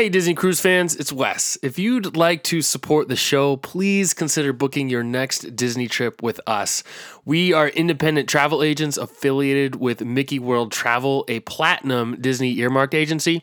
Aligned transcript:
Hey, 0.00 0.08
Disney 0.08 0.32
Cruise 0.32 0.60
fans, 0.60 0.96
it's 0.96 1.12
Wes. 1.12 1.58
If 1.62 1.78
you'd 1.78 2.16
like 2.16 2.42
to 2.44 2.62
support 2.62 3.08
the 3.08 3.16
show, 3.16 3.58
please 3.58 4.14
consider 4.14 4.54
booking 4.54 4.88
your 4.88 5.02
next 5.02 5.54
Disney 5.54 5.88
trip 5.88 6.22
with 6.22 6.40
us. 6.46 6.82
We 7.26 7.52
are 7.52 7.68
independent 7.68 8.26
travel 8.26 8.62
agents 8.62 8.96
affiliated 8.96 9.76
with 9.76 10.02
Mickey 10.02 10.38
World 10.38 10.72
Travel, 10.72 11.26
a 11.28 11.40
platinum 11.40 12.18
Disney 12.18 12.56
earmarked 12.60 12.94
agency. 12.94 13.42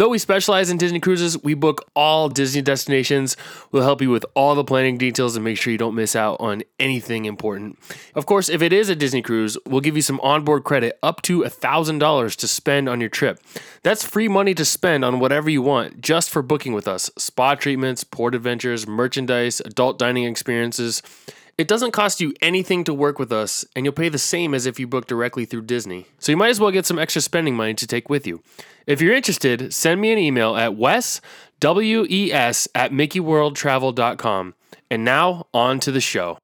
Though 0.00 0.08
we 0.08 0.16
specialize 0.16 0.70
in 0.70 0.78
Disney 0.78 0.98
cruises, 0.98 1.36
we 1.42 1.52
book 1.52 1.86
all 1.94 2.30
Disney 2.30 2.62
destinations. 2.62 3.36
We'll 3.70 3.82
help 3.82 4.00
you 4.00 4.08
with 4.08 4.24
all 4.34 4.54
the 4.54 4.64
planning 4.64 4.96
details 4.96 5.36
and 5.36 5.44
make 5.44 5.58
sure 5.58 5.72
you 5.72 5.76
don't 5.76 5.94
miss 5.94 6.16
out 6.16 6.38
on 6.40 6.62
anything 6.78 7.26
important. 7.26 7.78
Of 8.14 8.24
course, 8.24 8.48
if 8.48 8.62
it 8.62 8.72
is 8.72 8.88
a 8.88 8.96
Disney 8.96 9.20
cruise, 9.20 9.58
we'll 9.66 9.82
give 9.82 9.96
you 9.96 10.00
some 10.00 10.18
onboard 10.20 10.64
credit 10.64 10.98
up 11.02 11.20
to 11.24 11.42
$1,000 11.42 12.36
to 12.36 12.48
spend 12.48 12.88
on 12.88 12.98
your 13.00 13.10
trip. 13.10 13.40
That's 13.82 14.02
free 14.02 14.26
money 14.26 14.54
to 14.54 14.64
spend 14.64 15.04
on 15.04 15.20
whatever 15.20 15.50
you 15.50 15.60
want 15.60 16.00
just 16.00 16.30
for 16.30 16.40
booking 16.40 16.72
with 16.72 16.88
us 16.88 17.10
spa 17.18 17.54
treatments, 17.54 18.02
port 18.02 18.34
adventures, 18.34 18.86
merchandise, 18.86 19.60
adult 19.60 19.98
dining 19.98 20.24
experiences. 20.24 21.02
It 21.58 21.68
doesn't 21.68 21.92
cost 21.92 22.20
you 22.20 22.32
anything 22.40 22.84
to 22.84 22.94
work 22.94 23.18
with 23.18 23.32
us, 23.32 23.64
and 23.74 23.84
you'll 23.84 23.92
pay 23.92 24.08
the 24.08 24.18
same 24.18 24.54
as 24.54 24.66
if 24.66 24.80
you 24.80 24.86
book 24.86 25.06
directly 25.06 25.44
through 25.44 25.62
Disney. 25.62 26.06
So 26.18 26.32
you 26.32 26.36
might 26.36 26.50
as 26.50 26.60
well 26.60 26.70
get 26.70 26.86
some 26.86 26.98
extra 26.98 27.22
spending 27.22 27.54
money 27.54 27.74
to 27.74 27.86
take 27.86 28.08
with 28.08 28.26
you. 28.26 28.42
If 28.86 29.00
you're 29.00 29.14
interested, 29.14 29.72
send 29.72 30.00
me 30.00 30.12
an 30.12 30.18
email 30.18 30.56
at 30.56 30.76
wes, 30.76 31.20
W-E-S, 31.60 32.68
at 32.74 32.92
mickeyworldtravel.com. 32.92 34.54
And 34.90 35.04
now, 35.04 35.46
on 35.52 35.80
to 35.80 35.92
the 35.92 36.00
show. 36.00 36.38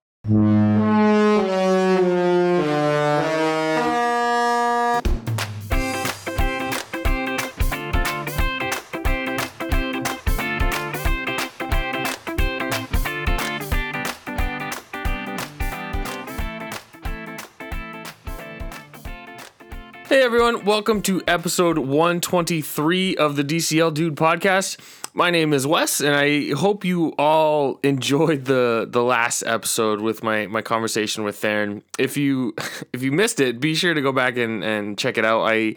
Hey 20.16 20.22
everyone, 20.22 20.64
welcome 20.64 21.02
to 21.02 21.22
episode 21.28 21.76
123 21.76 23.16
of 23.16 23.36
the 23.36 23.44
DCL 23.44 23.92
Dude 23.92 24.16
podcast. 24.16 24.78
My 25.12 25.28
name 25.28 25.52
is 25.52 25.66
Wes, 25.66 26.00
and 26.00 26.16
I 26.16 26.54
hope 26.54 26.86
you 26.86 27.12
all 27.18 27.78
enjoyed 27.82 28.46
the 28.46 28.88
the 28.90 29.02
last 29.02 29.42
episode 29.42 30.00
with 30.00 30.22
my 30.22 30.46
my 30.46 30.62
conversation 30.62 31.22
with 31.22 31.36
Theron. 31.36 31.82
If 31.98 32.16
you 32.16 32.54
if 32.94 33.02
you 33.02 33.12
missed 33.12 33.40
it, 33.40 33.60
be 33.60 33.74
sure 33.74 33.92
to 33.92 34.00
go 34.00 34.10
back 34.10 34.38
and, 34.38 34.64
and 34.64 34.96
check 34.96 35.18
it 35.18 35.26
out. 35.26 35.42
I 35.42 35.74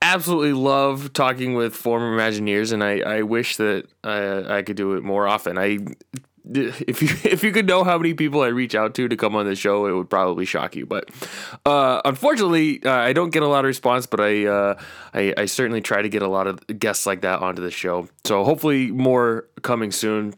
absolutely 0.00 0.52
love 0.52 1.12
talking 1.12 1.54
with 1.54 1.74
former 1.74 2.16
Imagineers, 2.16 2.72
and 2.72 2.84
I, 2.84 3.00
I 3.00 3.22
wish 3.22 3.56
that 3.56 3.88
I, 4.04 4.58
I 4.58 4.62
could 4.62 4.76
do 4.76 4.92
it 4.92 5.02
more 5.02 5.26
often. 5.26 5.58
I 5.58 5.78
if 6.54 7.02
you 7.02 7.08
if 7.28 7.42
you 7.42 7.52
could 7.52 7.66
know 7.66 7.82
how 7.82 7.98
many 7.98 8.14
people 8.14 8.42
I 8.42 8.48
reach 8.48 8.74
out 8.74 8.94
to 8.94 9.08
to 9.08 9.16
come 9.16 9.34
on 9.34 9.46
the 9.46 9.56
show, 9.56 9.86
it 9.86 9.92
would 9.92 10.08
probably 10.08 10.44
shock 10.44 10.76
you. 10.76 10.86
But 10.86 11.10
uh, 11.64 12.00
unfortunately, 12.04 12.82
uh, 12.84 12.92
I 12.92 13.12
don't 13.12 13.30
get 13.30 13.42
a 13.42 13.48
lot 13.48 13.60
of 13.60 13.66
response. 13.66 14.06
But 14.06 14.20
I, 14.20 14.46
uh, 14.46 14.80
I 15.12 15.34
I 15.36 15.46
certainly 15.46 15.80
try 15.80 16.02
to 16.02 16.08
get 16.08 16.22
a 16.22 16.28
lot 16.28 16.46
of 16.46 16.64
guests 16.78 17.06
like 17.06 17.22
that 17.22 17.40
onto 17.40 17.62
the 17.62 17.70
show. 17.70 18.08
So 18.24 18.44
hopefully 18.44 18.90
more 18.90 19.46
coming 19.62 19.90
soon. 19.90 20.34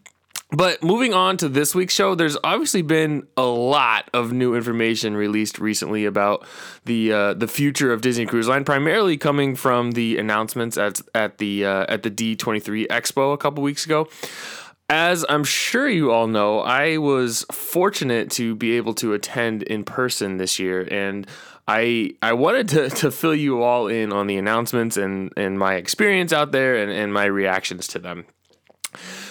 But 0.50 0.82
moving 0.82 1.12
on 1.12 1.36
to 1.38 1.48
this 1.48 1.74
week's 1.74 1.92
show, 1.92 2.14
there's 2.14 2.38
obviously 2.42 2.80
been 2.80 3.26
a 3.36 3.44
lot 3.44 4.08
of 4.14 4.32
new 4.32 4.54
information 4.54 5.14
released 5.14 5.58
recently 5.58 6.06
about 6.06 6.46
the 6.86 7.12
uh, 7.12 7.34
the 7.34 7.46
future 7.46 7.92
of 7.92 8.00
Disney 8.00 8.24
Cruise 8.24 8.48
Line, 8.48 8.64
primarily 8.64 9.18
coming 9.18 9.54
from 9.54 9.90
the 9.90 10.16
announcements 10.16 10.78
at 10.78 11.02
at 11.14 11.36
the 11.36 11.66
uh, 11.66 11.84
at 11.90 12.02
the 12.02 12.10
D23 12.10 12.86
Expo 12.86 13.34
a 13.34 13.36
couple 13.36 13.62
weeks 13.62 13.84
ago. 13.84 14.08
As 14.90 15.24
I'm 15.28 15.44
sure 15.44 15.86
you 15.86 16.12
all 16.12 16.26
know, 16.26 16.60
I 16.60 16.96
was 16.96 17.44
fortunate 17.52 18.30
to 18.32 18.54
be 18.54 18.76
able 18.78 18.94
to 18.94 19.12
attend 19.12 19.62
in 19.64 19.84
person 19.84 20.38
this 20.38 20.58
year, 20.58 20.88
and 20.90 21.26
I 21.66 22.14
I 22.22 22.32
wanted 22.32 22.68
to, 22.70 22.88
to 23.02 23.10
fill 23.10 23.34
you 23.34 23.62
all 23.62 23.88
in 23.88 24.12
on 24.12 24.26
the 24.26 24.38
announcements 24.38 24.96
and, 24.96 25.32
and 25.36 25.58
my 25.58 25.74
experience 25.74 26.32
out 26.32 26.52
there 26.52 26.76
and, 26.76 26.90
and 26.90 27.12
my 27.12 27.26
reactions 27.26 27.86
to 27.88 27.98
them. 27.98 28.24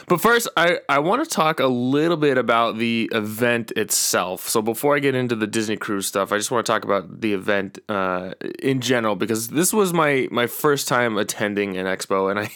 But 0.07 0.21
first, 0.21 0.47
I, 0.55 0.79
I 0.87 0.99
want 0.99 1.21
to 1.25 1.29
talk 1.29 1.59
a 1.59 1.67
little 1.67 2.15
bit 2.15 2.37
about 2.37 2.77
the 2.77 3.09
event 3.13 3.71
itself. 3.71 4.47
So 4.47 4.61
before 4.61 4.95
I 4.95 4.99
get 4.99 5.15
into 5.15 5.35
the 5.35 5.47
Disney 5.47 5.75
Cruise 5.75 6.07
stuff, 6.07 6.31
I 6.31 6.37
just 6.37 6.49
want 6.49 6.65
to 6.65 6.71
talk 6.71 6.85
about 6.85 7.19
the 7.19 7.33
event 7.33 7.79
uh, 7.89 8.31
in 8.59 8.79
general 8.79 9.17
because 9.17 9.49
this 9.49 9.73
was 9.73 9.91
my 9.91 10.29
my 10.31 10.47
first 10.47 10.87
time 10.87 11.17
attending 11.17 11.75
an 11.75 11.85
expo, 11.85 12.31
and 12.31 12.39
I 12.39 12.49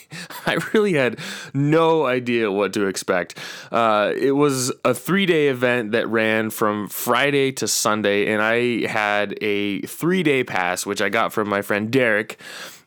I 0.50 0.60
really 0.74 0.94
had 0.94 1.20
no 1.54 2.06
idea 2.06 2.50
what 2.50 2.72
to 2.74 2.86
expect. 2.86 3.38
Uh, 3.70 4.14
it 4.16 4.32
was 4.32 4.72
a 4.86 4.94
three 4.94 5.26
day 5.26 5.50
event 5.50 5.92
that 5.92 6.08
ran 6.08 6.52
from 6.52 6.88
Friday 6.88 7.52
to 7.52 7.68
Sunday, 7.68 8.32
and 8.32 8.42
I 8.42 8.88
had 8.88 9.38
a 9.42 9.82
three 9.82 10.24
day 10.24 10.46
pass, 10.46 10.86
which 10.86 11.02
I 11.02 11.10
got 11.10 11.34
from 11.34 11.50
my 11.50 11.62
friend 11.62 11.92
Derek 11.92 12.40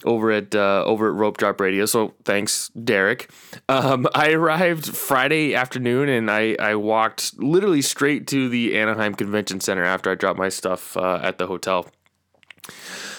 over 0.05 0.31
at 0.31 0.55
uh, 0.55 0.85
over 0.85 1.09
at 1.09 1.15
Rope 1.15 1.37
Drop 1.37 1.61
Radio. 1.61 1.87
So 1.87 2.15
thanks, 2.25 2.69
Derek. 2.71 3.31
Um, 3.69 4.07
I 4.15 4.33
arrived 4.33 4.97
Friday 4.97 5.55
afternoon 5.55 6.09
and 6.09 6.31
I 6.31 6.57
I 6.59 6.75
walked 6.75 7.39
literally 7.39 7.83
straight 7.83 8.27
to 8.29 8.49
the 8.49 8.79
Anaheim 8.79 9.15
Convention 9.15 9.61
Center 9.61 9.85
after 9.85 10.11
I 10.11 10.15
dropped 10.15 10.39
my 10.39 10.49
stuff 10.49 10.97
uh, 10.97 11.21
at 11.23 11.39
the 11.39 11.47
hotel. 11.47 11.87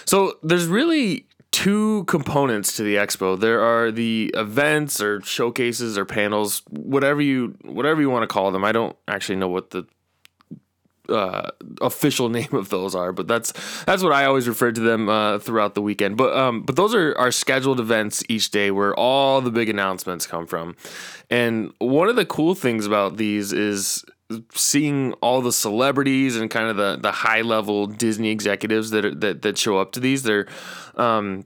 So 0.06 0.38
there's 0.44 0.68
really 0.68 1.28
two 1.51 2.03
components 2.03 2.75
to 2.75 2.84
the 2.84 2.96
expo. 2.96 3.40
There 3.40 3.62
are 3.62 3.90
the 3.90 4.29
events 4.35 5.00
or 5.02 5.22
showcases 5.22 5.97
or 5.97 6.03
panels, 6.03 6.62
whatever 6.69 7.22
you 7.22 7.56
whatever 7.63 8.02
you 8.02 8.09
want 8.09 8.23
to 8.23 8.28
call 8.28 8.52
them. 8.52 8.66
I 8.66 8.72
don't 8.72 8.96
actually 9.07 9.38
know 9.38 9.47
what 9.47 9.69
the 9.69 9.85
uh, 11.10 11.52
official 11.82 12.30
name 12.40 12.54
of 12.54 12.70
those 12.70 12.96
are, 12.96 13.12
but 13.12 13.28
that's 13.28 13.54
that's 13.84 14.04
what 14.04 14.12
I 14.12 14.26
always 14.26 14.48
refer 14.48 14.72
to 14.72 14.82
them 14.82 15.10
uh, 15.10 15.40
throughout 15.40 15.76
the 15.76 15.82
weekend. 15.82 16.18
But 16.18 16.36
um, 16.36 16.64
but 16.64 16.76
those 16.76 16.94
are 16.96 17.16
our 17.18 17.32
scheduled 17.32 17.80
events 17.80 18.24
each 18.30 18.52
day 18.52 18.72
where 18.72 18.94
all 18.96 19.42
the 19.42 19.52
big 19.52 19.70
announcements 19.70 20.26
come 20.28 20.48
from. 20.48 20.76
And 21.30 21.72
one 21.80 22.10
of 22.10 22.16
the 22.16 22.26
cool 22.26 22.56
things 22.56 22.86
about 22.86 23.18
these 23.18 23.52
is 23.52 24.06
seeing 24.54 25.14
all 25.14 25.42
the 25.42 25.52
celebrities 25.52 26.36
and 26.36 26.50
kind 26.50 26.70
of 26.70 26.78
the 26.78 26.98
the 27.02 27.12
high 27.12 27.42
level 27.42 27.88
Disney 27.88 28.32
executives 28.32 28.90
that 28.92 29.06
are, 29.06 29.16
that 29.16 29.42
that 29.44 29.58
show 29.58 29.78
up 29.78 29.92
to 29.94 30.00
these. 30.00 30.24
They're 30.24 30.48
um, 30.96 31.46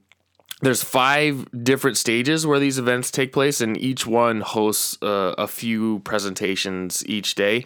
there's 0.61 0.83
five 0.83 1.47
different 1.63 1.97
stages 1.97 2.45
where 2.45 2.59
these 2.59 2.77
events 2.77 3.11
take 3.11 3.31
place, 3.31 3.61
and 3.61 3.77
each 3.77 4.05
one 4.05 4.41
hosts 4.41 5.01
uh, 5.01 5.35
a 5.37 5.47
few 5.47 5.99
presentations 5.99 7.05
each 7.05 7.35
day 7.35 7.65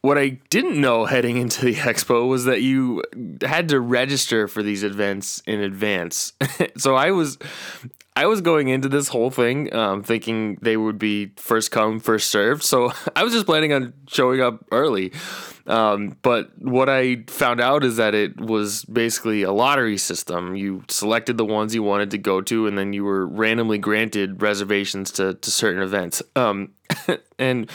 what 0.00 0.18
I 0.18 0.40
didn't 0.50 0.80
know 0.80 1.04
heading 1.06 1.36
into 1.36 1.64
the 1.64 1.74
expo 1.90 2.28
was 2.28 2.44
that 2.44 2.62
you 2.62 3.02
had 3.42 3.68
to 3.70 3.80
register 3.80 4.48
for 4.48 4.62
these 4.62 4.84
events 4.84 5.42
in 5.46 5.60
advance. 5.60 6.32
so 6.76 6.94
I 6.94 7.10
was 7.10 7.38
I 8.18 8.26
was 8.26 8.40
going 8.40 8.66
into 8.66 8.88
this 8.88 9.06
whole 9.08 9.30
thing 9.30 9.72
um, 9.72 10.02
thinking 10.02 10.56
they 10.60 10.76
would 10.76 10.98
be 10.98 11.30
first 11.36 11.70
come 11.70 12.00
first 12.00 12.30
served. 12.30 12.62
So 12.64 12.92
I 13.16 13.22
was 13.22 13.32
just 13.32 13.46
planning 13.46 13.72
on 13.72 13.92
showing 14.08 14.40
up 14.40 14.64
early. 14.72 15.12
Um, 15.68 16.16
but 16.22 16.50
what 16.58 16.88
I 16.88 17.24
found 17.26 17.60
out 17.60 17.84
is 17.84 17.98
that 17.98 18.14
it 18.14 18.40
was 18.40 18.86
basically 18.86 19.42
a 19.42 19.52
lottery 19.52 19.98
system. 19.98 20.56
You 20.56 20.82
selected 20.88 21.36
the 21.36 21.44
ones 21.44 21.74
you 21.74 21.82
wanted 21.82 22.10
to 22.12 22.18
go 22.18 22.40
to, 22.40 22.66
and 22.66 22.78
then 22.78 22.94
you 22.94 23.04
were 23.04 23.26
randomly 23.26 23.78
granted 23.78 24.40
reservations 24.40 25.12
to 25.12 25.34
to 25.34 25.50
certain 25.50 25.82
events. 25.82 26.22
Um, 26.34 26.72
and 27.38 27.70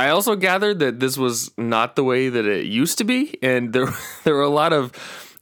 I 0.00 0.08
also 0.08 0.34
gathered 0.34 0.78
that 0.78 0.98
this 0.98 1.18
was 1.18 1.50
not 1.58 1.94
the 1.94 2.02
way 2.02 2.30
that 2.30 2.46
it 2.46 2.64
used 2.64 2.96
to 2.98 3.04
be, 3.04 3.38
and 3.42 3.74
there 3.74 3.86
there 4.24 4.34
were 4.34 4.40
a 4.40 4.48
lot 4.48 4.72
of 4.72 4.92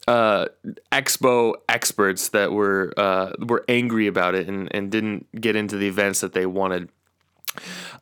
uh, 0.08 0.46
expo 0.90 1.54
experts 1.68 2.30
that 2.30 2.50
were 2.50 2.92
uh, 2.96 3.30
were 3.38 3.64
angry 3.68 4.08
about 4.08 4.34
it 4.34 4.48
and, 4.48 4.68
and 4.74 4.90
didn't 4.90 5.28
get 5.40 5.54
into 5.54 5.76
the 5.76 5.86
events 5.86 6.22
that 6.22 6.32
they 6.32 6.44
wanted. 6.44 6.88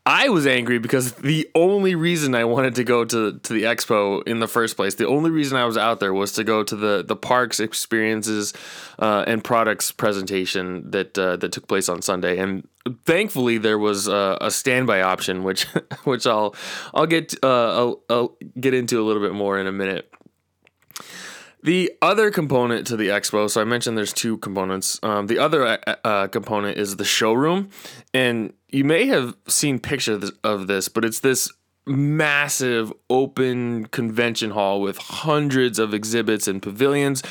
I 0.06 0.30
was 0.30 0.46
angry 0.46 0.78
because 0.78 1.12
the 1.12 1.46
only 1.54 1.94
reason 1.94 2.34
I 2.34 2.44
wanted 2.44 2.74
to 2.76 2.84
go 2.84 3.04
to, 3.04 3.38
to 3.38 3.52
the 3.52 3.64
expo 3.64 4.26
in 4.26 4.38
the 4.38 4.48
first 4.48 4.76
place, 4.76 4.94
the 4.94 5.06
only 5.08 5.30
reason 5.30 5.58
I 5.58 5.64
was 5.66 5.76
out 5.76 6.00
there 6.00 6.14
was 6.14 6.32
to 6.32 6.44
go 6.44 6.62
to 6.62 6.76
the, 6.76 7.04
the 7.06 7.16
parks 7.16 7.58
experiences 7.58 8.54
uh, 8.98 9.24
and 9.26 9.44
products 9.44 9.92
presentation 9.92 10.90
that 10.90 11.18
uh, 11.18 11.36
that 11.36 11.52
took 11.52 11.68
place 11.68 11.88
on 11.90 12.00
Sunday. 12.00 12.38
And 12.38 12.66
thankfully, 13.04 13.58
there 13.58 13.78
was 13.78 14.08
uh, 14.08 14.38
a 14.40 14.50
standby 14.50 15.02
option, 15.02 15.44
which 15.44 15.64
which 16.04 16.26
I'll 16.26 16.54
I'll 16.94 17.06
get 17.06 17.34
uh, 17.42 17.76
I'll, 17.76 18.02
I'll 18.08 18.36
get 18.58 18.74
into 18.74 19.00
a 19.00 19.04
little 19.04 19.22
bit 19.22 19.32
more 19.32 19.58
in 19.58 19.66
a 19.66 19.72
minute. 19.72 20.12
The 21.62 21.92
other 22.00 22.30
component 22.30 22.86
to 22.88 22.96
the 22.96 23.08
expo, 23.08 23.50
so 23.50 23.60
I 23.60 23.64
mentioned 23.64 23.98
there's 23.98 24.12
two 24.12 24.38
components. 24.38 25.00
Um, 25.02 25.26
the 25.26 25.38
other 25.38 25.66
uh, 25.66 25.96
uh, 26.04 26.26
component 26.28 26.78
is 26.78 26.96
the 26.96 27.04
showroom, 27.04 27.70
and 28.14 28.52
you 28.68 28.84
may 28.84 29.06
have 29.06 29.36
seen 29.48 29.80
pictures 29.80 30.30
of 30.44 30.68
this, 30.68 30.88
but 30.88 31.04
it's 31.04 31.20
this 31.20 31.52
massive 31.86 32.92
open 33.08 33.86
convention 33.86 34.50
hall 34.50 34.80
with 34.80 34.98
hundreds 34.98 35.78
of 35.78 35.94
exhibits 35.94 36.46
and 36.46 36.62
pavilions. 36.62 37.22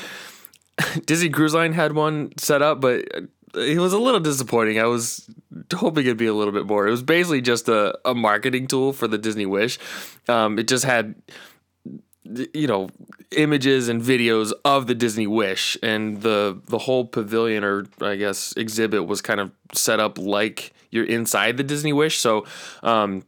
Disney 1.06 1.30
Cruise 1.30 1.54
Line 1.54 1.72
had 1.72 1.92
one 1.92 2.32
set 2.36 2.62
up, 2.62 2.80
but 2.80 3.06
it 3.56 3.78
was 3.78 3.92
a 3.92 3.98
little 3.98 4.20
disappointing. 4.20 4.78
I 4.78 4.86
was 4.86 5.28
hoping 5.72 6.04
it'd 6.04 6.16
be 6.16 6.26
a 6.26 6.34
little 6.34 6.52
bit 6.52 6.66
more. 6.66 6.86
It 6.86 6.90
was 6.90 7.02
basically 7.02 7.40
just 7.40 7.68
a, 7.68 7.98
a 8.04 8.14
marketing 8.14 8.66
tool 8.66 8.92
for 8.92 9.08
the 9.08 9.18
Disney 9.18 9.46
Wish. 9.46 9.78
Um, 10.28 10.58
it 10.58 10.68
just 10.68 10.84
had 10.84 11.14
you 12.52 12.66
know 12.66 12.88
images 13.36 13.88
and 13.88 14.02
videos 14.02 14.52
of 14.64 14.86
the 14.86 14.94
Disney 14.94 15.26
Wish 15.26 15.76
and 15.82 16.22
the 16.22 16.60
the 16.66 16.78
whole 16.78 17.04
pavilion 17.04 17.64
or 17.64 17.86
I 18.00 18.16
guess 18.16 18.52
exhibit 18.56 19.06
was 19.06 19.20
kind 19.22 19.40
of 19.40 19.52
set 19.72 20.00
up 20.00 20.18
like 20.18 20.72
you're 20.90 21.04
inside 21.04 21.56
the 21.56 21.62
Disney 21.62 21.92
Wish 21.92 22.18
so 22.18 22.44
um, 22.82 23.24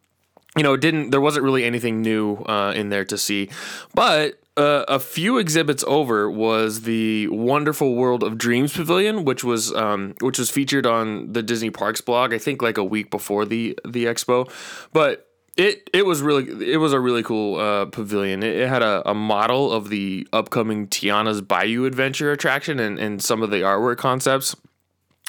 you 0.57 0.63
know 0.63 0.75
it 0.75 0.81
didn't 0.81 1.11
there 1.11 1.21
wasn't 1.21 1.45
really 1.45 1.65
anything 1.65 2.03
new 2.03 2.37
uh, 2.37 2.73
in 2.75 2.89
there 2.89 3.05
to 3.05 3.19
see 3.19 3.51
but 3.95 4.41
uh, 4.59 4.85
a 4.89 4.99
few 4.99 5.39
exhibits 5.39 5.85
over 5.87 6.29
was 6.29 6.83
the 6.83 7.29
Wonderful 7.29 7.95
World 7.95 8.25
of 8.25 8.37
Dreams 8.37 8.75
Pavilion, 8.75 9.25
which 9.25 9.45
was 9.45 9.73
um, 9.73 10.15
which 10.21 10.39
was 10.39 10.51
featured 10.51 10.85
on 10.85 11.33
the 11.33 11.43
Disney 11.43 11.71
Parks 11.71 12.01
blog. 12.01 12.35
I 12.35 12.39
think 12.39 12.61
like 12.61 12.77
a 12.77 12.85
week 12.85 13.09
before 13.11 13.45
the 13.45 13.79
the 13.87 14.07
expo, 14.07 14.51
but 14.93 15.29
it 15.57 15.89
it 15.95 16.05
was 16.05 16.23
really 16.23 16.73
it 16.73 16.79
was 16.79 16.93
a 16.93 16.99
really 16.99 17.23
cool 17.23 17.61
uh, 17.61 17.85
pavilion. 17.87 18.43
It, 18.43 18.57
it 18.57 18.69
had 18.69 18.83
a, 18.83 19.09
a, 19.09 19.15
model 19.15 19.73
of 19.73 19.91
the 19.91 20.27
upcoming 20.33 20.89
Tiana's 20.89 21.41
Bayou 21.41 21.85
Adventure 21.85 22.33
attraction 22.33 22.81
and, 22.81 22.99
and 22.99 23.23
some 23.23 23.43
of 23.43 23.51
the 23.51 23.59
artwork 23.59 23.99
concepts. 23.99 24.57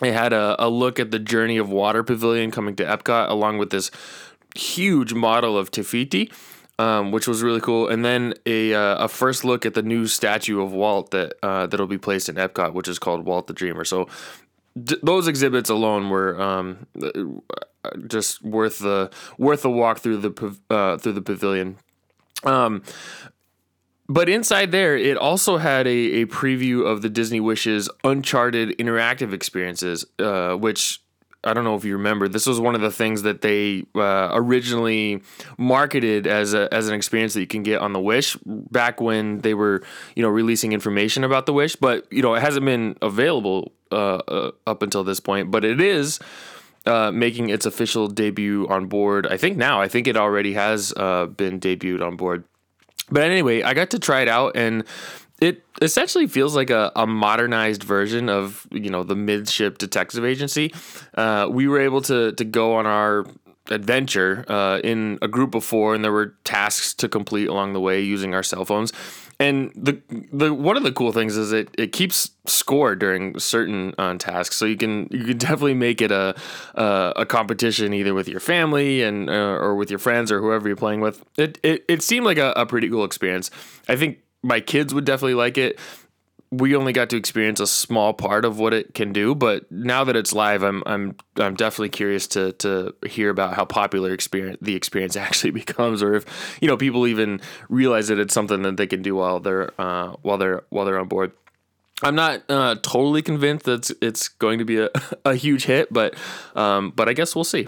It 0.01 0.13
had 0.13 0.33
a, 0.33 0.55
a 0.57 0.69
look 0.69 0.99
at 0.99 1.11
the 1.11 1.19
Journey 1.19 1.57
of 1.57 1.69
Water 1.69 2.03
Pavilion 2.03 2.49
coming 2.49 2.75
to 2.77 2.85
Epcot, 2.85 3.29
along 3.29 3.59
with 3.59 3.69
this 3.69 3.91
huge 4.55 5.13
model 5.13 5.57
of 5.57 5.69
Te 5.69 5.83
Fiti, 5.83 6.31
um, 6.79 7.11
which 7.11 7.27
was 7.27 7.43
really 7.43 7.59
cool. 7.59 7.89
And 7.89 8.03
then 8.03 8.33
a 8.45 8.73
uh, 8.73 9.05
a 9.05 9.07
first 9.07 9.43
look 9.43 9.65
at 9.65 9.73
the 9.73 9.83
new 9.83 10.07
statue 10.07 10.61
of 10.63 10.71
Walt 10.71 11.11
that 11.11 11.33
uh, 11.43 11.67
that'll 11.67 11.85
be 11.87 11.97
placed 11.97 12.29
in 12.29 12.35
Epcot, 12.35 12.73
which 12.73 12.87
is 12.87 12.97
called 12.97 13.25
Walt 13.25 13.47
the 13.47 13.53
Dreamer. 13.53 13.83
So 13.83 14.07
d- 14.81 14.97
those 15.03 15.27
exhibits 15.27 15.69
alone 15.69 16.09
were 16.09 16.39
um, 16.41 16.87
just 18.07 18.41
worth 18.41 18.79
the 18.79 19.11
worth 19.37 19.61
the 19.61 19.69
walk 19.69 19.99
through 19.99 20.17
the 20.17 20.57
uh, 20.69 20.97
through 20.97 21.13
the 21.13 21.21
pavilion. 21.21 21.77
Um, 22.43 22.81
but 24.07 24.27
inside 24.27 24.71
there, 24.71 24.97
it 24.97 25.17
also 25.17 25.57
had 25.57 25.85
a, 25.85 26.21
a 26.21 26.25
preview 26.25 26.83
of 26.83 27.03
the 27.03 27.09
Disney 27.09 27.39
Wishes 27.41 27.89
Uncharted 28.03 28.69
interactive 28.79 29.33
experiences, 29.33 30.05
uh, 30.17 30.55
which 30.55 31.03
I 31.43 31.53
don't 31.53 31.63
know 31.63 31.75
if 31.75 31.85
you 31.85 31.93
remember. 31.93 32.27
This 32.27 32.45
was 32.45 32.59
one 32.59 32.75
of 32.75 32.81
the 32.81 32.91
things 32.91 33.21
that 33.21 33.41
they 33.41 33.85
uh, 33.95 34.29
originally 34.33 35.21
marketed 35.57 36.27
as 36.27 36.53
a, 36.53 36.73
as 36.73 36.89
an 36.89 36.95
experience 36.95 37.33
that 37.33 37.39
you 37.39 37.47
can 37.47 37.63
get 37.63 37.79
on 37.79 37.93
the 37.93 37.99
Wish 37.99 38.37
back 38.45 38.99
when 38.99 39.39
they 39.39 39.53
were 39.53 39.81
you 40.15 40.23
know 40.23 40.29
releasing 40.29 40.73
information 40.73 41.23
about 41.23 41.45
the 41.45 41.53
Wish. 41.53 41.75
But 41.75 42.11
you 42.11 42.21
know 42.21 42.33
it 42.33 42.41
hasn't 42.41 42.65
been 42.65 42.97
available 43.01 43.71
uh, 43.91 44.17
uh 44.17 44.51
up 44.67 44.83
until 44.83 45.03
this 45.03 45.19
point. 45.19 45.49
But 45.49 45.63
it 45.63 45.79
is 45.79 46.19
uh, 46.85 47.11
making 47.11 47.49
its 47.49 47.65
official 47.65 48.07
debut 48.07 48.67
on 48.67 48.87
board. 48.87 49.27
I 49.27 49.37
think 49.37 49.57
now. 49.57 49.81
I 49.81 49.87
think 49.87 50.07
it 50.07 50.17
already 50.17 50.53
has 50.53 50.93
uh, 50.97 51.27
been 51.27 51.59
debuted 51.59 52.05
on 52.05 52.17
board. 52.17 52.43
But 53.11 53.23
anyway, 53.23 53.63
I 53.63 53.73
got 53.73 53.91
to 53.91 53.99
try 53.99 54.21
it 54.21 54.27
out, 54.27 54.55
and 54.55 54.83
it 55.41 55.63
essentially 55.81 56.27
feels 56.27 56.55
like 56.55 56.69
a, 56.69 56.91
a 56.95 57.07
modernized 57.07 57.83
version 57.83 58.29
of 58.29 58.67
you 58.71 58.89
know 58.89 59.03
the 59.03 59.15
midship 59.15 59.77
detective 59.77 60.25
agency. 60.25 60.73
Uh, 61.15 61.47
we 61.49 61.67
were 61.67 61.79
able 61.79 62.01
to 62.01 62.31
to 62.33 62.45
go 62.45 62.75
on 62.75 62.85
our 62.85 63.25
adventure 63.71 64.45
uh, 64.47 64.79
in 64.83 65.19
a 65.21 65.27
group 65.27 65.55
of 65.55 65.63
four, 65.63 65.95
and 65.95 66.03
there 66.03 66.11
were 66.11 66.35
tasks 66.43 66.93
to 66.95 67.07
complete 67.07 67.47
along 67.47 67.73
the 67.73 67.79
way 67.79 68.01
using 68.01 68.33
our 68.33 68.43
cell 68.43 68.65
phones. 68.65 68.91
And 69.41 69.71
the 69.73 70.01
the 70.33 70.53
one 70.53 70.75
of 70.75 70.83
the 70.83 70.91
cool 70.91 71.13
things 71.13 71.37
is 71.37 71.53
it, 71.53 71.69
it 71.77 71.93
keeps 71.93 72.31
score 72.45 72.93
during 72.93 73.39
certain 73.39 73.93
uh, 73.97 74.15
tasks, 74.15 74.57
so 74.57 74.65
you 74.65 74.75
can 74.75 75.07
you 75.11 75.23
can 75.23 75.37
definitely 75.37 75.75
make 75.75 76.01
it 76.01 76.11
a 76.11 76.35
a, 76.75 77.25
competition 77.25 77.93
either 77.93 78.13
with 78.13 78.27
your 78.27 78.41
family 78.41 79.01
and 79.01 79.29
uh, 79.29 79.33
or 79.33 79.75
with 79.75 79.89
your 79.89 79.99
friends 79.99 80.29
or 80.29 80.41
whoever 80.41 80.67
you're 80.67 80.75
playing 80.75 80.99
with. 80.99 81.23
It 81.37 81.57
it, 81.63 81.85
it 81.87 82.03
seemed 82.03 82.25
like 82.25 82.37
a, 82.37 82.51
a 82.57 82.65
pretty 82.65 82.89
cool 82.89 83.05
experience. 83.05 83.49
I 83.87 83.95
think 83.95 84.17
my 84.41 84.59
kids 84.59 84.93
would 84.93 85.05
definitely 85.05 85.35
like 85.35 85.57
it 85.57 85.79
we 86.51 86.75
only 86.75 86.93
got 86.93 87.09
to 87.11 87.17
experience 87.17 87.59
a 87.59 87.67
small 87.67 88.13
part 88.13 88.43
of 88.43 88.57
what 88.57 88.73
it 88.73 88.95
can 88.95 89.13
do, 89.13 89.35
but 89.35 89.71
now 89.71 90.03
that 90.03 90.15
it's 90.15 90.33
live, 90.33 90.63
I'm 90.63 90.81
I'm 90.85 91.15
I'm 91.37 91.55
definitely 91.55 91.89
curious 91.89 92.27
to 92.27 92.53
to 92.53 92.95
hear 93.07 93.29
about 93.29 93.53
how 93.53 93.65
popular 93.65 94.13
experience 94.13 94.57
the 94.61 94.75
experience 94.75 95.15
actually 95.15 95.51
becomes, 95.51 96.01
or 96.01 96.15
if 96.15 96.57
you 96.61 96.67
know 96.67 96.77
people 96.77 97.05
even 97.05 97.39
realize 97.69 98.07
that 98.07 98.19
it's 98.19 98.33
something 98.33 98.63
that 98.63 98.77
they 98.77 98.87
can 98.87 99.01
do 99.01 99.15
while 99.15 99.39
they're 99.39 99.79
uh, 99.79 100.15
while 100.21 100.37
they're 100.37 100.63
while 100.69 100.85
they're 100.85 100.99
on 100.99 101.07
board. 101.07 101.31
I'm 102.01 102.15
not 102.15 102.43
uh, 102.47 102.75
totally 102.81 103.21
convinced 103.21 103.65
that 103.65 103.79
it's, 103.79 103.91
it's 104.01 104.27
going 104.29 104.59
to 104.59 104.65
be 104.65 104.79
a, 104.79 104.89
a 105.25 105.35
huge 105.35 105.65
hit, 105.65 105.91
but 105.91 106.15
um, 106.55 106.93
but 106.95 107.09
I 107.09 107.13
guess 107.13 107.35
we'll 107.35 107.43
see. 107.43 107.67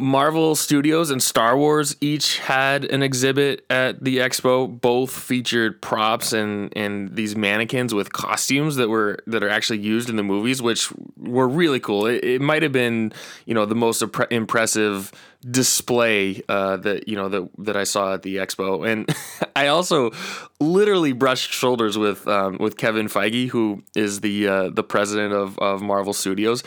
Marvel 0.00 0.54
Studios 0.54 1.10
and 1.10 1.20
Star 1.20 1.56
Wars 1.56 1.96
each 2.00 2.38
had 2.38 2.84
an 2.84 3.02
exhibit 3.02 3.66
at 3.68 4.04
the 4.04 4.18
expo. 4.18 4.80
Both 4.80 5.10
featured 5.10 5.82
props 5.82 6.32
and 6.32 6.72
and 6.76 7.16
these 7.16 7.34
mannequins 7.34 7.92
with 7.92 8.12
costumes 8.12 8.76
that 8.76 8.88
were 8.88 9.18
that 9.26 9.42
are 9.42 9.48
actually 9.48 9.80
used 9.80 10.08
in 10.08 10.14
the 10.14 10.22
movies, 10.22 10.62
which 10.62 10.92
were 11.16 11.48
really 11.48 11.80
cool. 11.80 12.06
It, 12.06 12.22
it 12.22 12.40
might 12.40 12.62
have 12.62 12.70
been 12.70 13.12
you 13.44 13.54
know 13.54 13.66
the 13.66 13.74
most 13.74 14.04
impressive 14.30 15.10
display 15.48 16.42
uh, 16.48 16.76
that 16.78 17.08
you 17.08 17.16
know 17.16 17.28
that 17.28 17.48
that 17.58 17.76
I 17.76 17.82
saw 17.82 18.14
at 18.14 18.22
the 18.22 18.36
expo, 18.36 18.88
and 18.88 19.12
I 19.56 19.66
also 19.66 20.12
literally 20.60 21.12
brushed 21.12 21.52
shoulders 21.52 21.98
with 21.98 22.26
um, 22.28 22.58
with 22.58 22.76
Kevin 22.76 23.08
Feige, 23.08 23.48
who 23.48 23.82
is 23.96 24.20
the 24.20 24.46
uh, 24.46 24.70
the 24.70 24.84
president 24.84 25.34
of 25.34 25.58
of 25.58 25.82
Marvel 25.82 26.12
Studios. 26.12 26.62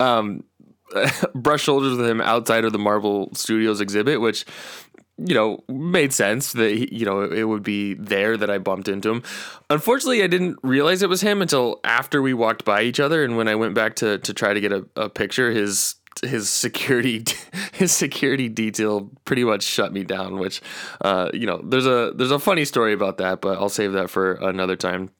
Um, 0.00 0.42
brush 1.34 1.62
shoulders 1.62 1.96
with 1.96 2.08
him 2.08 2.20
outside 2.20 2.64
of 2.64 2.72
the 2.72 2.78
Marvel 2.78 3.30
Studios 3.34 3.80
exhibit, 3.80 4.20
which 4.20 4.44
you 5.18 5.34
know 5.34 5.62
made 5.68 6.12
sense 6.12 6.52
that 6.52 6.72
he, 6.72 6.88
you 6.90 7.04
know 7.04 7.22
it 7.22 7.44
would 7.44 7.62
be 7.62 7.94
there 7.94 8.36
that 8.36 8.50
I 8.50 8.58
bumped 8.58 8.88
into 8.88 9.10
him. 9.10 9.22
Unfortunately, 9.70 10.22
I 10.22 10.26
didn't 10.26 10.58
realize 10.62 11.02
it 11.02 11.08
was 11.08 11.20
him 11.20 11.42
until 11.42 11.80
after 11.84 12.22
we 12.22 12.34
walked 12.34 12.64
by 12.64 12.82
each 12.82 13.00
other, 13.00 13.24
and 13.24 13.36
when 13.36 13.48
I 13.48 13.54
went 13.54 13.74
back 13.74 13.96
to 13.96 14.18
to 14.18 14.34
try 14.34 14.54
to 14.54 14.60
get 14.60 14.72
a, 14.72 14.86
a 14.96 15.08
picture, 15.08 15.50
his 15.50 15.96
his 16.22 16.50
security 16.50 17.24
his 17.72 17.92
security 17.92 18.48
detail 18.48 19.10
pretty 19.24 19.44
much 19.44 19.62
shut 19.62 19.92
me 19.92 20.04
down 20.04 20.38
which 20.38 20.60
uh, 21.00 21.30
you 21.32 21.46
know 21.46 21.60
there's 21.64 21.86
a 21.86 22.12
there's 22.14 22.30
a 22.30 22.38
funny 22.38 22.64
story 22.64 22.92
about 22.92 23.16
that 23.16 23.40
but 23.40 23.58
I'll 23.58 23.70
save 23.70 23.92
that 23.92 24.10
for 24.10 24.34
another 24.34 24.76
time 24.76 25.10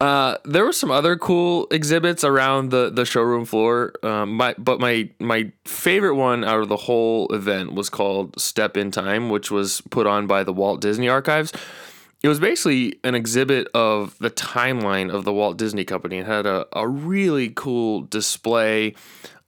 uh, 0.00 0.36
there 0.44 0.64
were 0.64 0.72
some 0.72 0.90
other 0.90 1.16
cool 1.16 1.66
exhibits 1.70 2.22
around 2.22 2.70
the, 2.70 2.90
the 2.90 3.06
showroom 3.06 3.44
floor. 3.46 3.94
Um, 4.02 4.34
my, 4.34 4.54
but 4.58 4.78
my 4.78 5.08
my 5.18 5.50
favorite 5.64 6.16
one 6.16 6.44
out 6.44 6.60
of 6.60 6.68
the 6.68 6.76
whole 6.76 7.32
event 7.32 7.72
was 7.72 7.88
called 7.88 8.38
Step 8.38 8.76
in 8.76 8.90
Time, 8.90 9.30
which 9.30 9.50
was 9.50 9.80
put 9.90 10.06
on 10.06 10.26
by 10.26 10.44
the 10.44 10.52
Walt 10.52 10.80
Disney 10.80 11.08
Archives. 11.08 11.52
It 12.22 12.28
was 12.28 12.40
basically 12.40 12.98
an 13.04 13.14
exhibit 13.14 13.68
of 13.74 14.18
the 14.18 14.30
timeline 14.30 15.12
of 15.12 15.24
the 15.24 15.32
Walt 15.32 15.56
Disney 15.56 15.84
Company. 15.84 16.18
It 16.18 16.26
had 16.26 16.46
a, 16.46 16.66
a 16.72 16.86
really 16.88 17.50
cool 17.50 18.02
display 18.02 18.94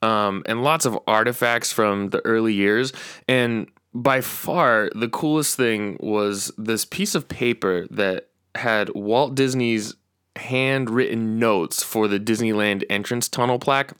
um, 0.02 0.42
and 0.46 0.62
lots 0.62 0.84
of 0.84 0.98
artifacts 1.06 1.72
from 1.72 2.10
the 2.10 2.24
early 2.24 2.54
years. 2.54 2.92
And 3.26 3.70
by 3.94 4.20
far, 4.20 4.90
the 4.94 5.08
coolest 5.08 5.56
thing 5.56 5.96
was 6.00 6.52
this 6.56 6.84
piece 6.84 7.14
of 7.14 7.28
paper 7.28 7.86
that 7.90 8.28
had 8.54 8.90
Walt 8.90 9.34
Disney's 9.34 9.94
handwritten 10.38 11.38
notes 11.38 11.82
for 11.82 12.08
the 12.08 12.18
Disneyland 12.18 12.84
entrance 12.88 13.28
tunnel 13.28 13.58
plaque. 13.58 13.92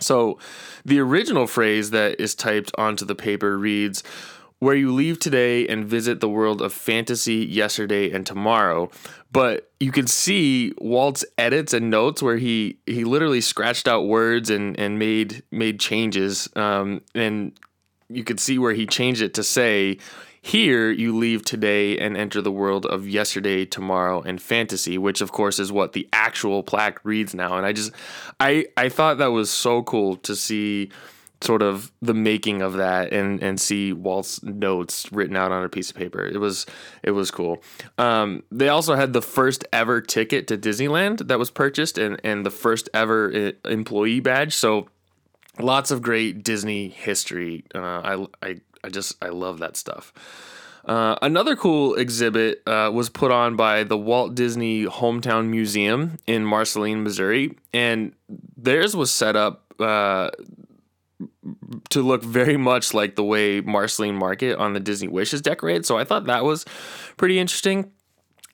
So 0.00 0.38
the 0.84 1.00
original 1.00 1.46
phrase 1.46 1.90
that 1.90 2.20
is 2.20 2.34
typed 2.34 2.72
onto 2.76 3.04
the 3.04 3.14
paper 3.14 3.58
reads, 3.58 4.02
where 4.58 4.74
you 4.74 4.92
leave 4.92 5.18
today 5.18 5.66
and 5.68 5.84
visit 5.84 6.20
the 6.20 6.28
world 6.28 6.62
of 6.62 6.72
fantasy 6.72 7.44
yesterday 7.44 8.10
and 8.10 8.24
tomorrow. 8.24 8.90
But 9.30 9.70
you 9.80 9.92
can 9.92 10.06
see 10.06 10.72
Walt's 10.78 11.24
edits 11.36 11.74
and 11.74 11.90
notes 11.90 12.22
where 12.22 12.38
he 12.38 12.78
he 12.86 13.04
literally 13.04 13.40
scratched 13.40 13.86
out 13.86 14.06
words 14.06 14.50
and 14.50 14.78
and 14.78 14.98
made 14.98 15.42
made 15.50 15.80
changes. 15.80 16.48
Um, 16.56 17.02
and 17.14 17.52
you 18.08 18.24
could 18.24 18.40
see 18.40 18.58
where 18.58 18.74
he 18.74 18.86
changed 18.86 19.22
it 19.22 19.34
to 19.34 19.42
say 19.42 19.98
here, 20.44 20.90
you 20.90 21.16
leave 21.16 21.42
today 21.42 21.96
and 21.96 22.18
enter 22.18 22.42
the 22.42 22.52
world 22.52 22.84
of 22.84 23.08
yesterday, 23.08 23.64
tomorrow, 23.64 24.20
and 24.20 24.42
fantasy, 24.42 24.98
which 24.98 25.22
of 25.22 25.32
course 25.32 25.58
is 25.58 25.72
what 25.72 25.94
the 25.94 26.06
actual 26.12 26.62
plaque 26.62 27.02
reads 27.02 27.34
now. 27.34 27.56
And 27.56 27.64
I 27.64 27.72
just, 27.72 27.92
I, 28.38 28.66
I 28.76 28.90
thought 28.90 29.16
that 29.18 29.28
was 29.28 29.50
so 29.50 29.82
cool 29.82 30.16
to 30.16 30.36
see 30.36 30.90
sort 31.40 31.62
of 31.62 31.90
the 32.02 32.12
making 32.12 32.60
of 32.60 32.74
that 32.74 33.12
and 33.12 33.42
and 33.42 33.58
see 33.58 33.92
Walt's 33.94 34.42
notes 34.42 35.10
written 35.12 35.34
out 35.34 35.50
on 35.50 35.64
a 35.64 35.68
piece 35.70 35.88
of 35.88 35.96
paper. 35.96 36.22
It 36.22 36.38
was 36.38 36.66
it 37.02 37.12
was 37.12 37.30
cool. 37.30 37.62
Um, 37.96 38.42
they 38.52 38.68
also 38.68 38.96
had 38.96 39.14
the 39.14 39.22
first 39.22 39.64
ever 39.72 40.02
ticket 40.02 40.46
to 40.48 40.58
Disneyland 40.58 41.26
that 41.28 41.38
was 41.38 41.50
purchased 41.50 41.96
and 41.96 42.20
and 42.22 42.44
the 42.44 42.50
first 42.50 42.90
ever 42.92 43.32
uh, 43.34 43.68
employee 43.68 44.20
badge. 44.20 44.54
So 44.54 44.88
lots 45.58 45.90
of 45.90 46.02
great 46.02 46.44
Disney 46.44 46.88
history. 46.88 47.64
Uh, 47.74 47.78
I 47.80 48.26
I 48.42 48.56
I 48.84 48.88
just 48.88 49.16
I 49.22 49.30
love 49.30 49.58
that 49.58 49.76
stuff. 49.76 50.12
Uh, 50.84 51.16
another 51.22 51.56
cool 51.56 51.94
exhibit 51.94 52.62
uh, 52.66 52.90
was 52.92 53.08
put 53.08 53.30
on 53.30 53.56
by 53.56 53.84
the 53.84 53.96
Walt 53.96 54.34
Disney 54.34 54.84
Hometown 54.84 55.46
Museum 55.48 56.18
in 56.26 56.44
Marceline, 56.44 57.02
Missouri, 57.02 57.56
and 57.72 58.12
theirs 58.56 58.94
was 58.94 59.10
set 59.10 59.34
up 59.34 59.72
uh, 59.80 60.30
to 61.88 62.02
look 62.02 62.22
very 62.22 62.58
much 62.58 62.92
like 62.92 63.16
the 63.16 63.24
way 63.24 63.62
Marceline 63.62 64.14
Market 64.14 64.58
on 64.58 64.74
the 64.74 64.80
Disney 64.80 65.08
Wish 65.08 65.32
is 65.32 65.40
decorated. 65.40 65.86
So 65.86 65.96
I 65.96 66.04
thought 66.04 66.26
that 66.26 66.44
was 66.44 66.66
pretty 67.16 67.38
interesting. 67.38 67.90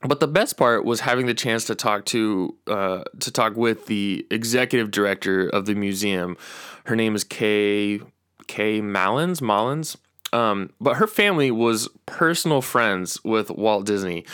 But 0.03 0.21
the 0.21 0.29
best 0.29 0.57
part 0.57 0.85
was 0.85 1.01
having 1.01 1.27
the 1.27 1.35
chance 1.35 1.67
to 1.67 1.75
talk 1.75 2.07
to 2.07 2.57
uh, 2.67 3.03
to 3.19 3.31
talk 3.31 3.57
with 3.57 3.87
the 3.87 4.27
executive 4.31 4.91
director 4.91 5.49
of 5.49 5.67
the 5.67 5.75
museum. 5.75 6.39
Her 6.85 6.97
name 6.97 7.15
is 7.15 7.23
Kay 7.25 8.01
Kay 8.47 8.81
Malins 8.81 9.43
Mullins. 9.43 9.99
Um, 10.33 10.71
but 10.81 10.97
her 10.97 11.07
family 11.07 11.51
was 11.51 11.89
personal 12.07 12.63
friends 12.63 13.23
with 13.25 13.51
Walt 13.51 13.87
Disney. 13.87 14.25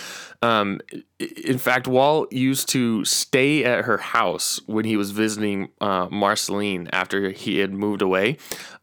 Um, 0.42 0.80
in 1.18 1.58
fact, 1.58 1.88
Walt 1.88 2.32
used 2.32 2.68
to 2.70 3.04
stay 3.04 3.64
at 3.64 3.84
her 3.84 3.96
house 3.96 4.60
when 4.66 4.84
he 4.84 4.96
was 4.96 5.10
visiting 5.10 5.68
uh, 5.80 6.08
Marceline 6.10 6.88
after 6.92 7.30
he 7.30 7.58
had 7.58 7.72
moved 7.72 8.02
away. 8.02 8.36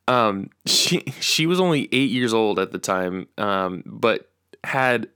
Um, 0.07 0.49
she 0.65 1.03
she 1.19 1.45
was 1.45 1.59
only 1.59 1.87
eight 1.91 2.11
years 2.11 2.33
old 2.33 2.59
at 2.59 2.71
the 2.71 2.79
time, 2.79 3.27
um, 3.37 3.83
but 3.85 4.29
had 4.63 5.07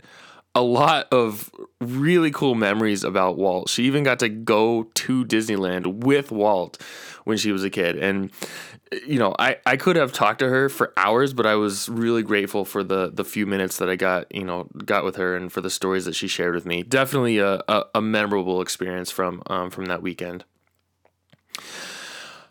a 0.57 0.61
lot 0.61 1.07
of 1.13 1.51
really 1.79 2.31
cool 2.31 2.55
memories 2.55 3.03
about 3.03 3.37
Walt. 3.37 3.69
She 3.69 3.83
even 3.83 4.03
got 4.03 4.19
to 4.19 4.29
go 4.29 4.89
to 4.95 5.23
Disneyland 5.23 6.03
with 6.03 6.31
Walt 6.31 6.81
when 7.25 7.37
she 7.37 7.51
was 7.51 7.63
a 7.63 7.69
kid. 7.69 7.95
And 7.97 8.31
you 9.05 9.19
know, 9.19 9.35
I, 9.37 9.57
I 9.65 9.77
could 9.77 9.95
have 9.95 10.13
talked 10.13 10.39
to 10.39 10.49
her 10.49 10.69
for 10.69 10.93
hours, 10.97 11.33
but 11.33 11.45
I 11.45 11.55
was 11.55 11.89
really 11.89 12.23
grateful 12.23 12.65
for 12.65 12.83
the 12.83 13.09
the 13.09 13.23
few 13.23 13.45
minutes 13.45 13.77
that 13.77 13.89
I 13.89 13.95
got, 13.95 14.33
you 14.33 14.43
know, 14.43 14.67
got 14.85 15.03
with 15.03 15.15
her 15.17 15.35
and 15.35 15.51
for 15.51 15.61
the 15.61 15.69
stories 15.69 16.05
that 16.05 16.15
she 16.15 16.27
shared 16.27 16.55
with 16.55 16.65
me. 16.65 16.83
Definitely 16.83 17.39
a, 17.39 17.63
a, 17.67 17.85
a 17.95 18.01
memorable 18.01 18.61
experience 18.61 19.11
from 19.11 19.43
um, 19.47 19.69
from 19.69 19.85
that 19.85 20.01
weekend. 20.01 20.45